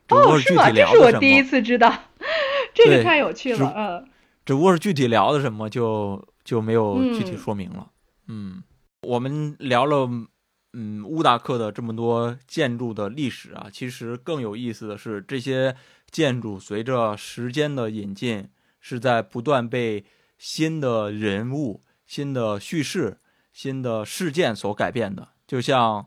[0.08, 0.68] 哦，是吗？
[0.68, 1.94] 这是我第一次知道，
[2.74, 3.72] 这个太有趣了。
[3.76, 4.08] 嗯，
[4.46, 7.90] 只不过是具体聊的什么就就没有具体说明了。
[8.28, 8.62] 嗯，
[9.02, 10.08] 我们聊了
[10.72, 15.76] 嗯乌达克的这么多建筑的历史啊，其实更有意思的是这些
[16.10, 18.48] 建筑随着时间的引进。
[18.78, 20.04] 是在不断被
[20.38, 23.18] 新的人物、新的叙事、
[23.52, 25.30] 新的事件所改变的。
[25.44, 26.06] 就像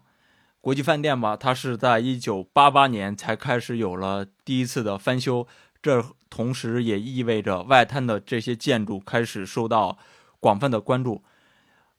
[0.61, 5.45] 国际饭店吧，它是在一九八八年才开始有了第一次的翻修，
[5.81, 9.97] 这同时也意味着外滩的这些建筑开始受到
[10.39, 11.23] 广泛的关注。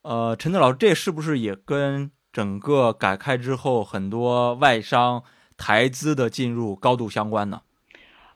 [0.03, 5.23] 呃，陈子老师，这是不是也跟整个改开之后很多外商
[5.57, 7.61] 台资的进入高度相关呢？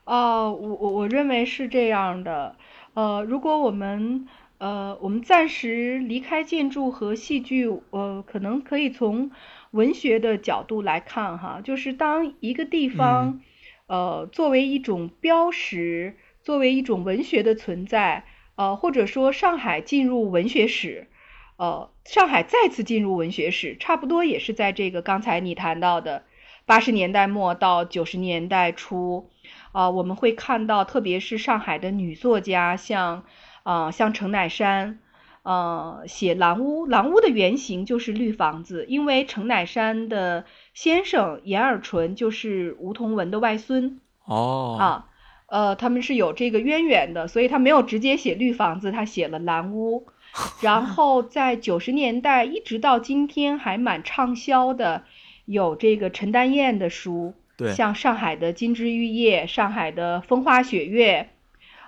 [0.05, 2.57] 哦，我我我认为是这样的。
[2.93, 4.27] 呃，如果我们
[4.59, 9.31] 呃我们暂时离开建筑和戏剧，呃，可能可以从
[9.71, 13.41] 文学的角度来看哈，就是当一个地方
[13.87, 18.25] 呃作为一种标识，作为一种文学的存在，
[18.57, 21.09] 呃，或者说上海进入文学史，
[21.57, 26.25] 呃，上海再次进入文学史，差不多也是在这个刚才你谈到的
[26.67, 29.31] 八十年代末到九十年代初。
[29.73, 33.25] 啊，我们会看到，特别是上海的女作家，像
[33.65, 35.01] 啊，像程乃山，
[35.43, 40.45] 呃，写《蓝屋》，《蓝屋》的原型就是绿房子，因为程乃山的
[40.75, 44.01] 先生严尔纯就是吴同文的外孙。
[44.27, 44.77] 哦。
[44.79, 45.07] 啊，
[45.47, 50.07] 呃，他们是有这个渊源的，所以他没有直接写绿房子，他写了蓝屋。
[50.61, 55.05] 然后在九十年代一直到今天还蛮畅销的，
[55.47, 57.35] 有这个陈丹燕的书。
[57.57, 61.31] 对像上海的金枝玉叶，上海的风花雪月，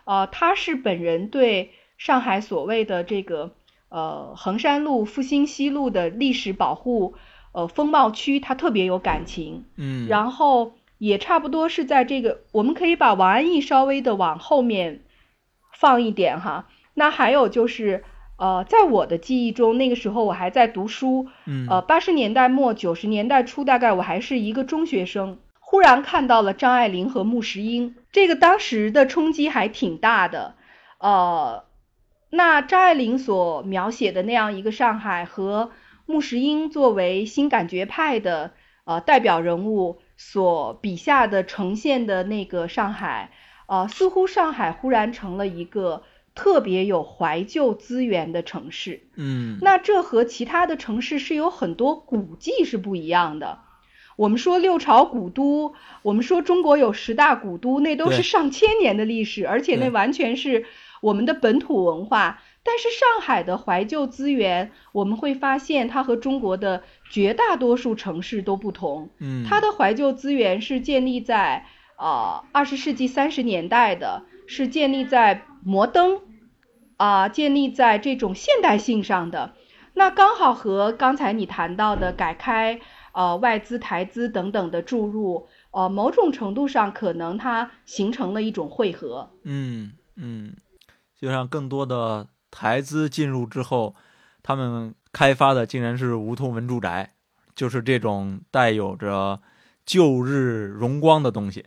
[0.05, 3.53] 呃，他是本人对上海所谓的这个
[3.89, 7.17] 呃衡山路、复兴西路的历史保护
[7.57, 9.65] 呃风貌区，他特别有感情。
[9.77, 15.01] 嗯，然后也差不多是在这个，我们可以把王安忆稍微的往后面
[15.73, 16.67] 放一点哈。
[16.93, 18.05] 那还有就是
[18.37, 30.57] 呃，在我的记忆中，那个时候我还在读书，嗯呃，八十年代末九十年代初，大概我还是一个中学生，忽然看到了张爱玲和穆石英，这个当时的冲击还挺大的，
[30.99, 31.65] 呃，
[32.29, 35.71] 那张爱玲所描写的那样一个上海和
[36.07, 38.53] 穆石英作为新感觉派的
[38.85, 43.33] 呃代表人物所笔下的呈现的那个上海，
[43.67, 46.05] 呃，似乎上海忽然成了一个
[46.35, 49.03] 特别有怀旧资源的城市。
[49.17, 53.59] 嗯那这和其他的城市是有很多古迹是不一样的。
[54.17, 60.65] 我们说六朝古都，我们说中国有十大古都，那都是上千年的历史，而且那完全是
[61.03, 62.41] 我们的本土文化。
[62.67, 69.09] 但是上海的怀旧资源，我们会发现它和中国的绝大多数城市都不同。
[69.21, 71.65] 嗯，它的怀旧资源是建立在
[71.97, 76.21] 呃二十世纪三十年代的，是建立在摩登
[76.97, 79.55] 啊、建立在这种现代性上的。
[79.95, 82.81] 那刚好和刚才你谈到的改开、
[83.13, 89.31] 呃外资、台资等等的注入，呃某种程度上可能它形成了一种汇合。
[89.45, 90.55] 嗯嗯，
[91.19, 92.27] 就像更多的
[92.59, 93.95] 台资进入之后，
[94.43, 97.11] 他们开发的竟然是梧桐文住宅，
[97.55, 99.41] 就是这种带有着
[99.85, 101.67] 旧日荣光的东西。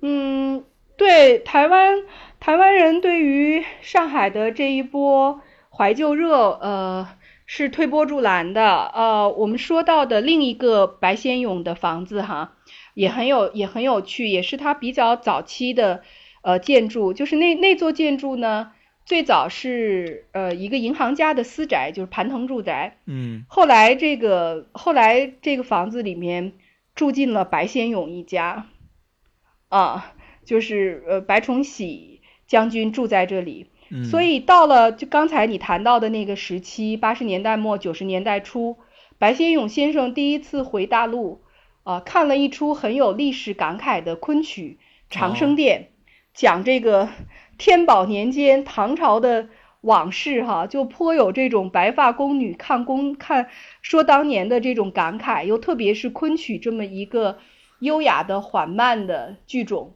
[0.00, 0.62] 嗯，
[0.96, 2.04] 对，台湾
[2.38, 7.08] 台湾人对于上海的这一波怀旧热，呃，
[7.44, 8.86] 是推波助澜的。
[8.94, 12.52] 呃，我们说到的另一个白先勇的房子哈，
[12.94, 16.02] 也很有也很有趣，也是他比较早期的
[16.42, 18.70] 呃建筑，就是那那座建筑呢，
[19.08, 22.98] 最早是呃一个银行家的私宅，就是盘藤住宅。
[23.06, 23.46] 嗯。
[23.48, 26.52] 后来这个后来这个房子里面
[26.94, 28.66] 住进了白先勇一家，
[29.70, 30.12] 啊，
[30.44, 38.76] 就是呃白崇禧将军住在这里，嗯，所以到了就刚才你谈到的那个时期，八十年代末九十年代初，
[39.16, 41.40] 白先勇先生第一次回大陆，
[41.82, 44.78] 啊，看了一出很有历史感慨的昆曲
[45.08, 45.88] 《长生殿》，
[46.34, 47.08] 讲这个
[47.58, 49.48] 天宝年间唐朝的
[49.82, 53.48] 往事哈，就颇有这种白发宫女看宫看
[53.82, 57.38] 说当年的这种感慨，又特别是昆曲这么一个
[57.80, 59.94] 优雅的缓慢的剧种。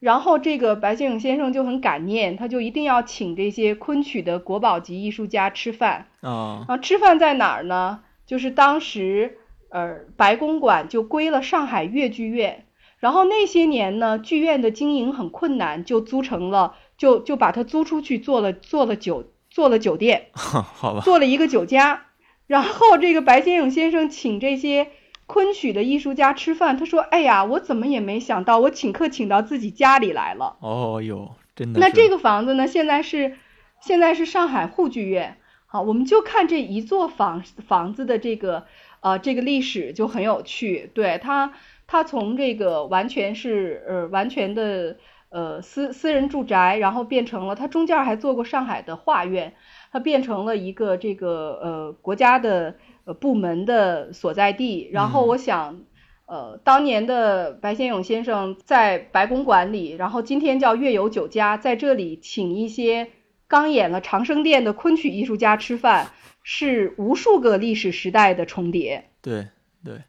[0.00, 6.08] 然后这个白先勇先生就很感念，他就一定要请这些昆曲的国宝级艺术家吃饭。
[6.22, 8.00] 啊啊，吃饭在哪儿呢？
[8.26, 9.38] 就是当时
[9.70, 12.66] 呃白公馆就归了上海越剧院，
[12.98, 22.04] 然后那些年呢，剧院的经营很困难，就租成了，就就把它租出去做了做了酒做了酒店， 好吧，做了一个酒家。
[22.46, 24.86] 然后这个白先勇先生请这些
[25.26, 33.36] 昆曲的艺术家吃饭，他说：“哎呀，我怎么也没想到，我请客请到自己家里来了。”哦哟，真的那这个房子呢，现在是
[33.80, 35.38] 现在是上海沪剧院。
[35.66, 38.64] 好，我们就看这一座房房子的这个
[39.00, 40.88] 呃这个历史就很有趣。
[40.94, 41.52] 对它，
[41.88, 44.98] 它从这个完全是呃完全的
[45.32, 49.54] 呃私私人住宅，然后变成了它中间还做过上海的画院，
[49.90, 54.88] 它变成了一个这个呃国家的呃部门的所在地。
[54.92, 55.80] 然后嗯我想。
[56.24, 63.10] 呃，当年的白先勇先生在白公馆里，然后今天叫月游酒家，在这里请一些
[63.48, 66.12] 刚演了《长生殿》的昆曲艺术家吃饭，
[66.42, 69.10] 是无数个历史时代的重叠。
[69.20, 69.48] 对
[69.84, 70.00] 对，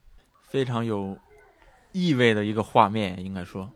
[0.48, 1.18] 非常有
[1.92, 3.70] 意味的一个画面，应该说，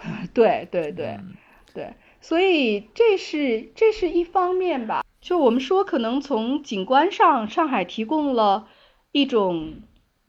[0.34, 1.34] 对对对嗯
[1.74, 5.04] 对，所以这是这是一方面吧。
[5.20, 8.68] 就我们说，可能从景观上，上海提供了
[9.12, 9.82] 一种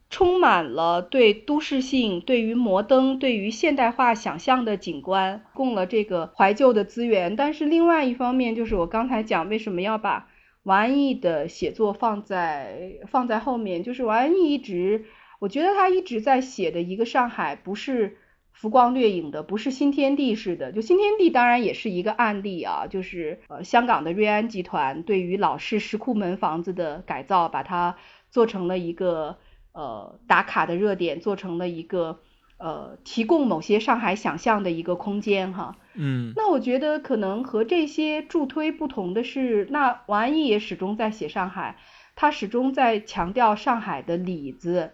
[0.09, 7.35] 充满了对都市性、对于摩登、对于现代化想象的景观，供了这个怀旧的资源。
[7.35, 10.27] 但是另外一方面，就是我刚才讲为什么要把
[10.63, 15.05] 王安忆的写作放在放在后面，就是王安忆一直，
[15.39, 18.17] 我觉得他一直在写的一个上海，不是
[18.59, 20.73] 浮光掠影的，不是新天地式的。
[20.73, 27.95] 就新天地当然也是一个案例啊，就是呃香港的瑞安集团对于老式石库门房子的改造，把它
[28.29, 29.37] 做成了一个
[29.71, 32.19] 呃打卡的热点，做成了一个
[32.57, 35.77] 呃提供某些上海想象的一个空间哈。
[35.93, 41.77] 嗯那我觉得可能和这些助推不同的是，那王安忆也始终在写上海，
[42.17, 44.91] 他始终在强调上海的里子，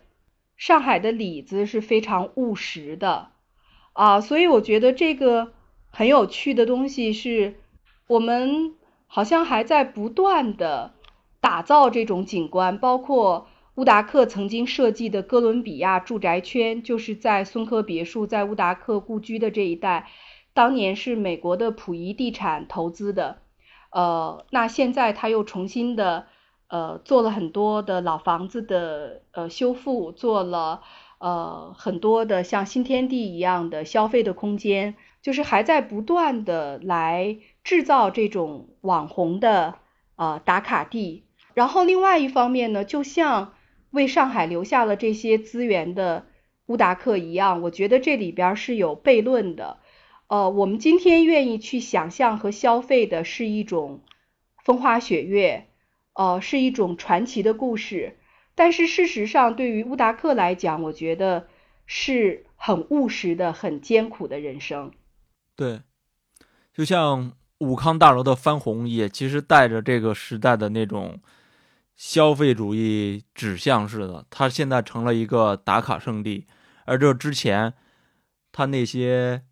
[0.56, 3.32] 上海的里子是非常务实的
[3.96, 5.54] 啊，所以我觉得这个
[5.90, 7.56] 很有趣的东西是，
[8.08, 8.76] 我们
[9.08, 10.92] 好像还在不断的
[11.40, 20.10] 打造这种景观，包括乌达克曾经设计的哥伦比亚住宅圈，就是在松科别墅在乌达克故居的这一带。
[20.54, 23.38] 当年是美国的溥仪地产投资的，
[23.92, 26.28] 呃，那现在他又重新的
[26.68, 30.82] 呃做了很多的老房子的呃修复，做了
[31.20, 39.76] 呃很多的像新天地一样的消费的空间，就是还在不断的来制造这种网红的
[40.16, 41.24] 呃打卡地。
[41.54, 43.54] 然后另外一方面呢，就像
[43.92, 46.26] 为上海留下了这些资源的
[46.66, 49.78] 乌达克一样，我觉得这里边是有悖论的。
[50.28, 54.02] 呃，我们今天愿意去想象和消费的是一种
[54.64, 55.68] 风花雪月，
[56.14, 58.18] 呃，是一种传奇的故事。
[58.56, 61.48] 但是事实上，对于乌达克来讲，我觉得
[61.86, 64.92] 是很务实的、很艰苦的人生。
[65.56, 65.82] 对，
[66.74, 71.22] 就像武康大楼的翻红，也其实带着这个时代的那种
[71.96, 74.26] 消费主义指向似的。
[74.30, 76.48] 它现在成了一个打卡圣地，
[76.86, 77.74] 而这之前，
[78.52, 79.44] 它那些。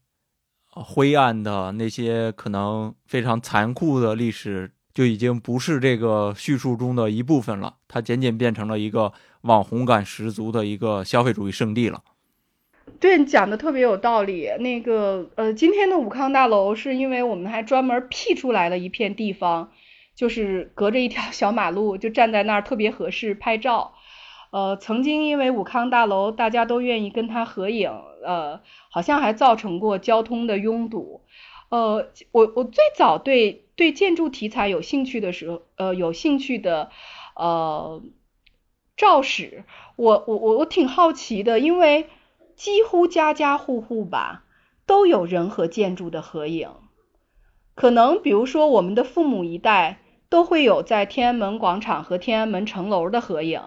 [0.75, 7.75] 灰暗的那些可能非常残酷的历史，就已经不是这个叙述中的一部分了。
[7.87, 12.03] 它渐渐变成了一个网红感十足的一个消费主义圣地了。
[12.99, 14.49] 对讲的特别有道理。
[14.59, 19.71] 那个呃，今天的武康大楼是因为我们还专门辟出来了一片地方，
[20.15, 23.93] 就是隔着一条小马路，就站在那儿特别合适拍照。
[24.51, 27.89] 呃，曾经因为武康大楼，大家都愿意跟他合影，
[28.23, 28.61] 呃，
[28.91, 31.22] 好像还造成过交通的拥堵。
[31.73, 36.91] 呃，我我最早对对建筑题材有兴趣的时候，呃，有兴趣的，
[37.35, 38.03] 呃，
[38.95, 39.63] 赵史，
[39.95, 42.05] 我我我我挺好奇的，因为
[42.55, 44.43] 几乎家家户户吧
[44.85, 46.69] 都有人和建筑的合影，
[47.73, 49.97] 可能比如说我们的父母一代
[50.29, 53.59] 都会有在天安门广场和天安门城楼的合影。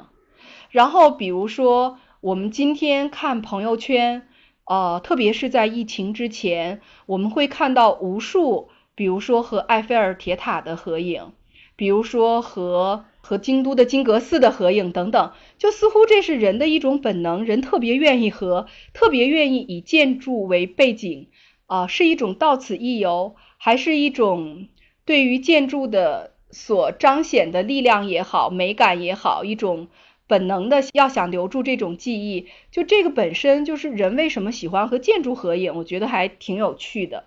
[0.71, 4.29] 然后，比如说，我们今天看朋友圈，
[4.67, 11.33] 呃，特别是在疫情之前，我们会看到无数，比如说和埃菲尔铁塔的合影，
[11.77, 21.29] 比如说和和京都的金阁寺的合影等等，就似乎这是人的一种本能，人特别愿意和，特别愿意以建筑为背景，
[21.67, 24.67] 啊，是一种到此一游，还是一种
[25.05, 29.87] 对于建筑的所彰显的力量也好，美感也好，一种。
[30.27, 37.25] 本能的要想留住这种记忆，就这个本身就是人为什么喜欢和建筑合影，我觉得还挺有趣的。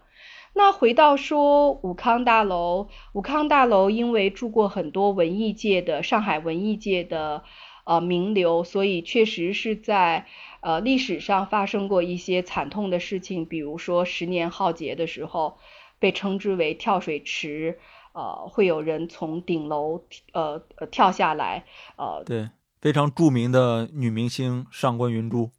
[0.54, 7.44] 那回到说武康大楼，武康大楼因为住过很多文艺界的上海文艺界的
[7.86, 10.26] 呃名流，所以确实是在
[10.62, 15.58] 呃历史上发生过一些惨痛的事情，比如说十年浩劫的时候，
[16.00, 17.78] 被称之为跳水池，
[18.14, 20.04] 呃，会有人从顶楼
[20.34, 21.64] 呃呃跳下来，
[21.96, 22.50] 呃对。
[22.82, 25.52] 非常著名的女明星上官云珠，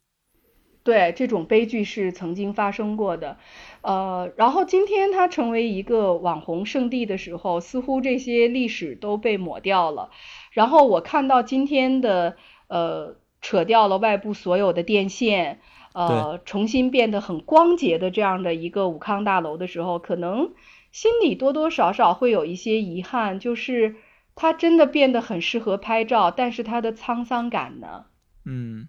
[0.83, 3.37] 对这种悲剧是曾经发生过的，
[3.83, 10.09] 呃，然后今天它成为一个网红圣地的时候，似乎这些历史都被抹掉了。
[10.53, 12.37] 然后我看到今天的
[12.69, 15.61] 呃扯掉了外部所有的电线，
[15.93, 20.55] 呃，重新变得很光洁的这样的一个武康大楼的时候，可能
[20.91, 23.97] 心里多多少少会有一些遗憾，就是。
[24.41, 28.07] 它真的变得很适合拍照，但是它的沧桑感呢？
[28.47, 28.89] 嗯，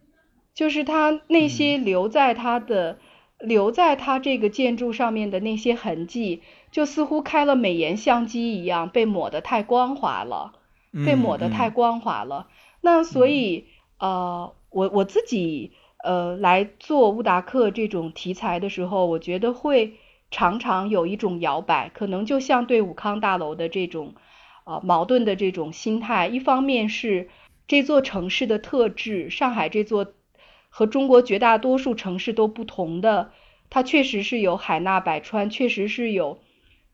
[0.53, 2.99] 就是它那些留在它的
[3.37, 6.41] 留在它这个建筑上面的那些痕迹，
[6.71, 10.53] 就似乎开了美颜相机一样，被抹得太光滑了，
[11.05, 12.47] 被抹得太光滑了。
[12.79, 13.65] 那所以
[13.99, 19.95] 呃，我我自己呃来做乌达克这种题材的时候，我觉得会
[20.29, 24.13] 常常有一种摇摆，可能就像对武康大楼的这种。
[24.63, 27.29] 啊，矛盾的这种心态，一方面是
[27.67, 30.13] 这座城市的特质，上海这座
[30.69, 33.31] 和中国绝大多数城市都不同的，
[33.69, 36.39] 它确实是有海纳百川，确实是有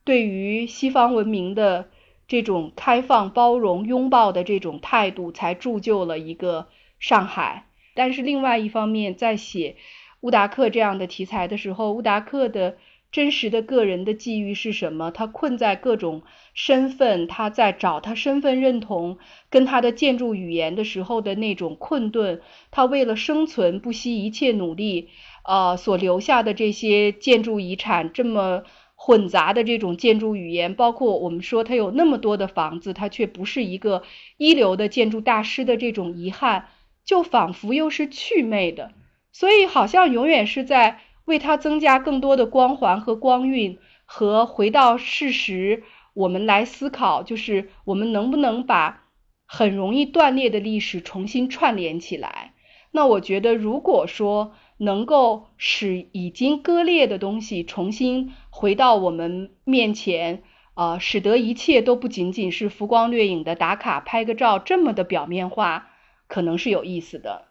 [0.03, 1.89] 对于西方文明的
[2.27, 6.67] 这种开放、包容、拥抱的这种态度，才铸就了一个
[6.99, 7.67] 上海。
[7.93, 9.75] 但是另外一方面，在写
[10.21, 12.77] 乌达克这样的题材的时候，乌达克的。
[13.17, 15.09] 真实的个人的际遇是什么？
[15.09, 16.21] 他困在各种
[16.53, 19.17] 身份，他在找他身份认同
[19.49, 22.41] 跟他的建筑语言的时候的那种困顿。
[22.69, 25.09] 他为了生存不惜一切努力，
[25.43, 28.61] 呃，所留下的这些建筑遗产，这么
[28.93, 34.03] 混杂的这种建筑语言，包括我们说他有那么多的房子，他却不是一个
[34.37, 36.67] 一流的建筑大师的这种遗憾，
[37.03, 38.91] 就仿佛又是趣味的。
[39.31, 40.99] 所以好像永远是在。
[41.27, 45.83] 为它增加更多的光环和光晕，和回到事实，
[46.13, 49.03] 我们来思考，就是我们能不能把
[49.45, 52.53] 很容易断裂的历史重新串联起来？
[52.91, 60.41] 那我觉得，如果说能够使已经割裂的东西重新回到我们面前，
[60.75, 65.89] 呃，使得一切都不仅仅是浮光掠影的打卡拍个照这么的表面化，
[66.27, 67.49] 可能是有意思的。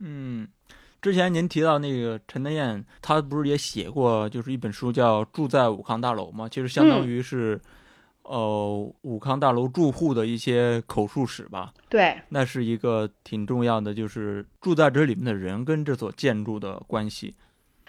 [0.00, 0.48] 嗯，
[1.08, 6.46] 之前您提到那个陈德燕，他不是也写过，就是一本书叫《住在武康大楼》吗？
[6.46, 7.58] 其实相当于是，
[8.24, 11.72] 呃，武康大楼住户的一些口述史吧。
[11.88, 17.34] 对，那是一个挺重要的，就是住在这里面的人跟这所建筑的关系。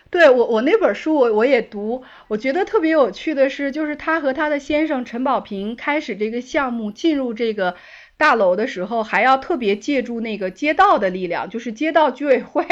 [0.09, 7.75] 对我，我那本书我我也读，我觉得特别有趣的是，就是他和他的先生陈宝平开始这个项目，进入这个
[8.15, 12.65] 大楼的时候，还要特别借助那个街道的力量，就是街道居委会，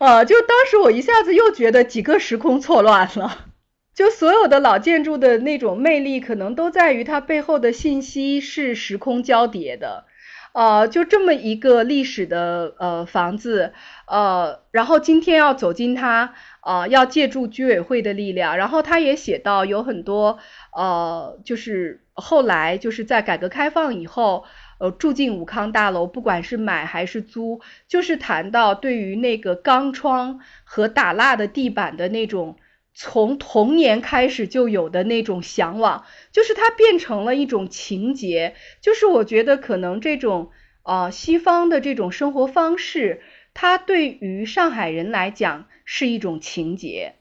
[0.00, 3.48] 呃，就当时我一下子又觉得几个时空错乱了，
[3.94, 10.06] 就所有的老建筑的那种魅力，可能都在于它背后的信息是时空交叠的。
[10.52, 13.74] 呃，就这么一个历史的呃房子，
[14.08, 18.56] 呃，然后今天要走进它，呃，要借助居委会的力量。
[18.56, 20.38] 然后他也写到有很多
[20.76, 24.44] 呃，就是后来就是在改革开放以后，
[24.80, 32.56] 呃，住进武康大楼，不管是买还是租，就是谈到对于那个钢窗和打蜡的地板的那种。
[32.92, 38.56] 从童年开始就有的那种向往，就是它变成了一种情节。
[38.80, 40.50] 就是我觉得可能这种
[40.82, 43.22] 呃西方的这种生活方式，
[43.54, 47.14] 它对于上海人来讲是一种情节。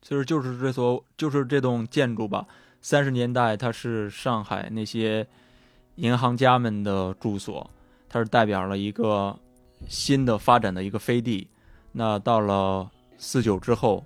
[0.00, 2.46] 其实就是这所就是这栋建筑吧。
[2.80, 5.26] 三十年代它是上海那些
[5.96, 7.70] 银行家们的住所，
[8.08, 9.38] 它是代表了一个
[9.88, 11.48] 新的发展的一个飞地。
[11.92, 14.04] 那到了四九之后。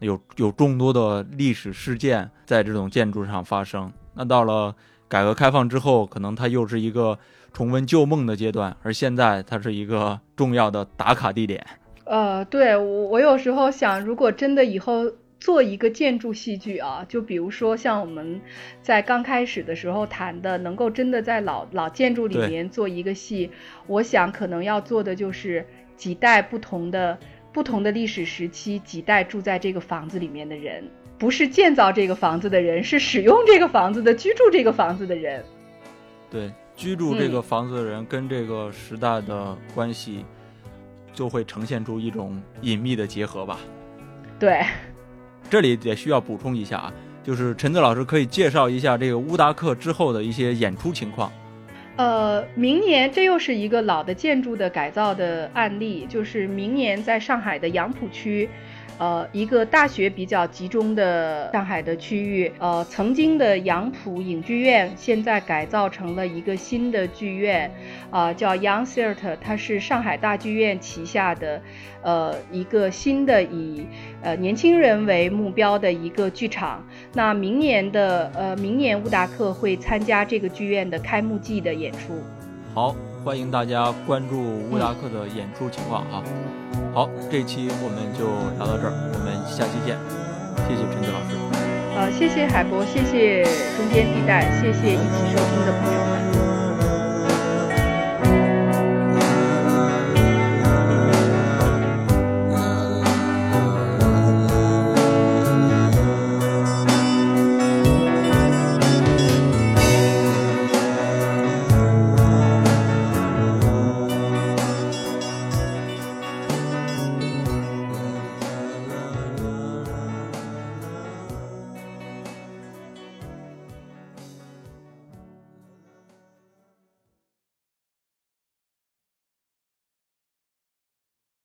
[0.00, 3.92] 有有众多的历史事件在这种建筑上发生。
[4.14, 4.74] 那到了
[5.08, 7.18] 改革开放之后，可能它又是一个
[7.52, 11.62] 重温旧梦的阶段，而现在它是一个重要的打卡地点。
[12.04, 15.04] 呃，对我我有时候想，如果真的以后
[15.40, 18.40] 做一个建筑戏剧啊，就比如说像我们
[18.80, 23.50] 在刚开始的时候谈的，能够真的在老老建筑里面做一个戏，
[23.88, 27.18] 我想可能要做的就是几代不同的。
[27.52, 30.88] 不同的历史时期，几代住在这个房子里面的人，
[31.18, 35.42] 不是建造这个房子的人，是使用这个房子的、居住这个房子的人。
[36.30, 40.24] 对，居住这个房子的人跟这个时代的关系，
[41.12, 43.58] 就会呈现出一种隐秘的结合吧。
[44.38, 44.64] 对，
[45.50, 46.92] 这里也需要补充一下啊，
[47.24, 51.30] 就是陈子老师可以介绍一下这个乌达克之后的一些演出情况。
[51.96, 58.48] 呃，明年这又是一个老的建筑的改造的案例，就是明年在上海的杨浦区。
[59.00, 67.72] 呃，一个大学比较集中的上海的区域，呃，曾经的杨浦影剧院现在改造成了一个新的剧院，
[68.10, 71.62] 啊，叫 Young Theatre，它是上海大剧院旗下的，
[72.02, 73.86] 呃，一个新的以
[74.20, 76.86] 呃年轻人为目标的一个剧场。
[77.14, 82.22] 那明年的呃，明年乌达克会参加这个剧院的开幕季的演出。
[82.74, 82.94] 好。
[83.22, 84.40] 欢迎大家关注
[84.70, 86.22] 乌达克的演出情况啊。
[86.94, 88.24] 好，这期我们就
[88.56, 89.98] 聊到这儿，我们下期见。
[90.66, 91.36] 谢谢陈子老师。
[91.94, 93.44] 呃，谢谢海博，谢谢
[93.76, 96.49] 中间地带，谢谢一起收听的朋友们。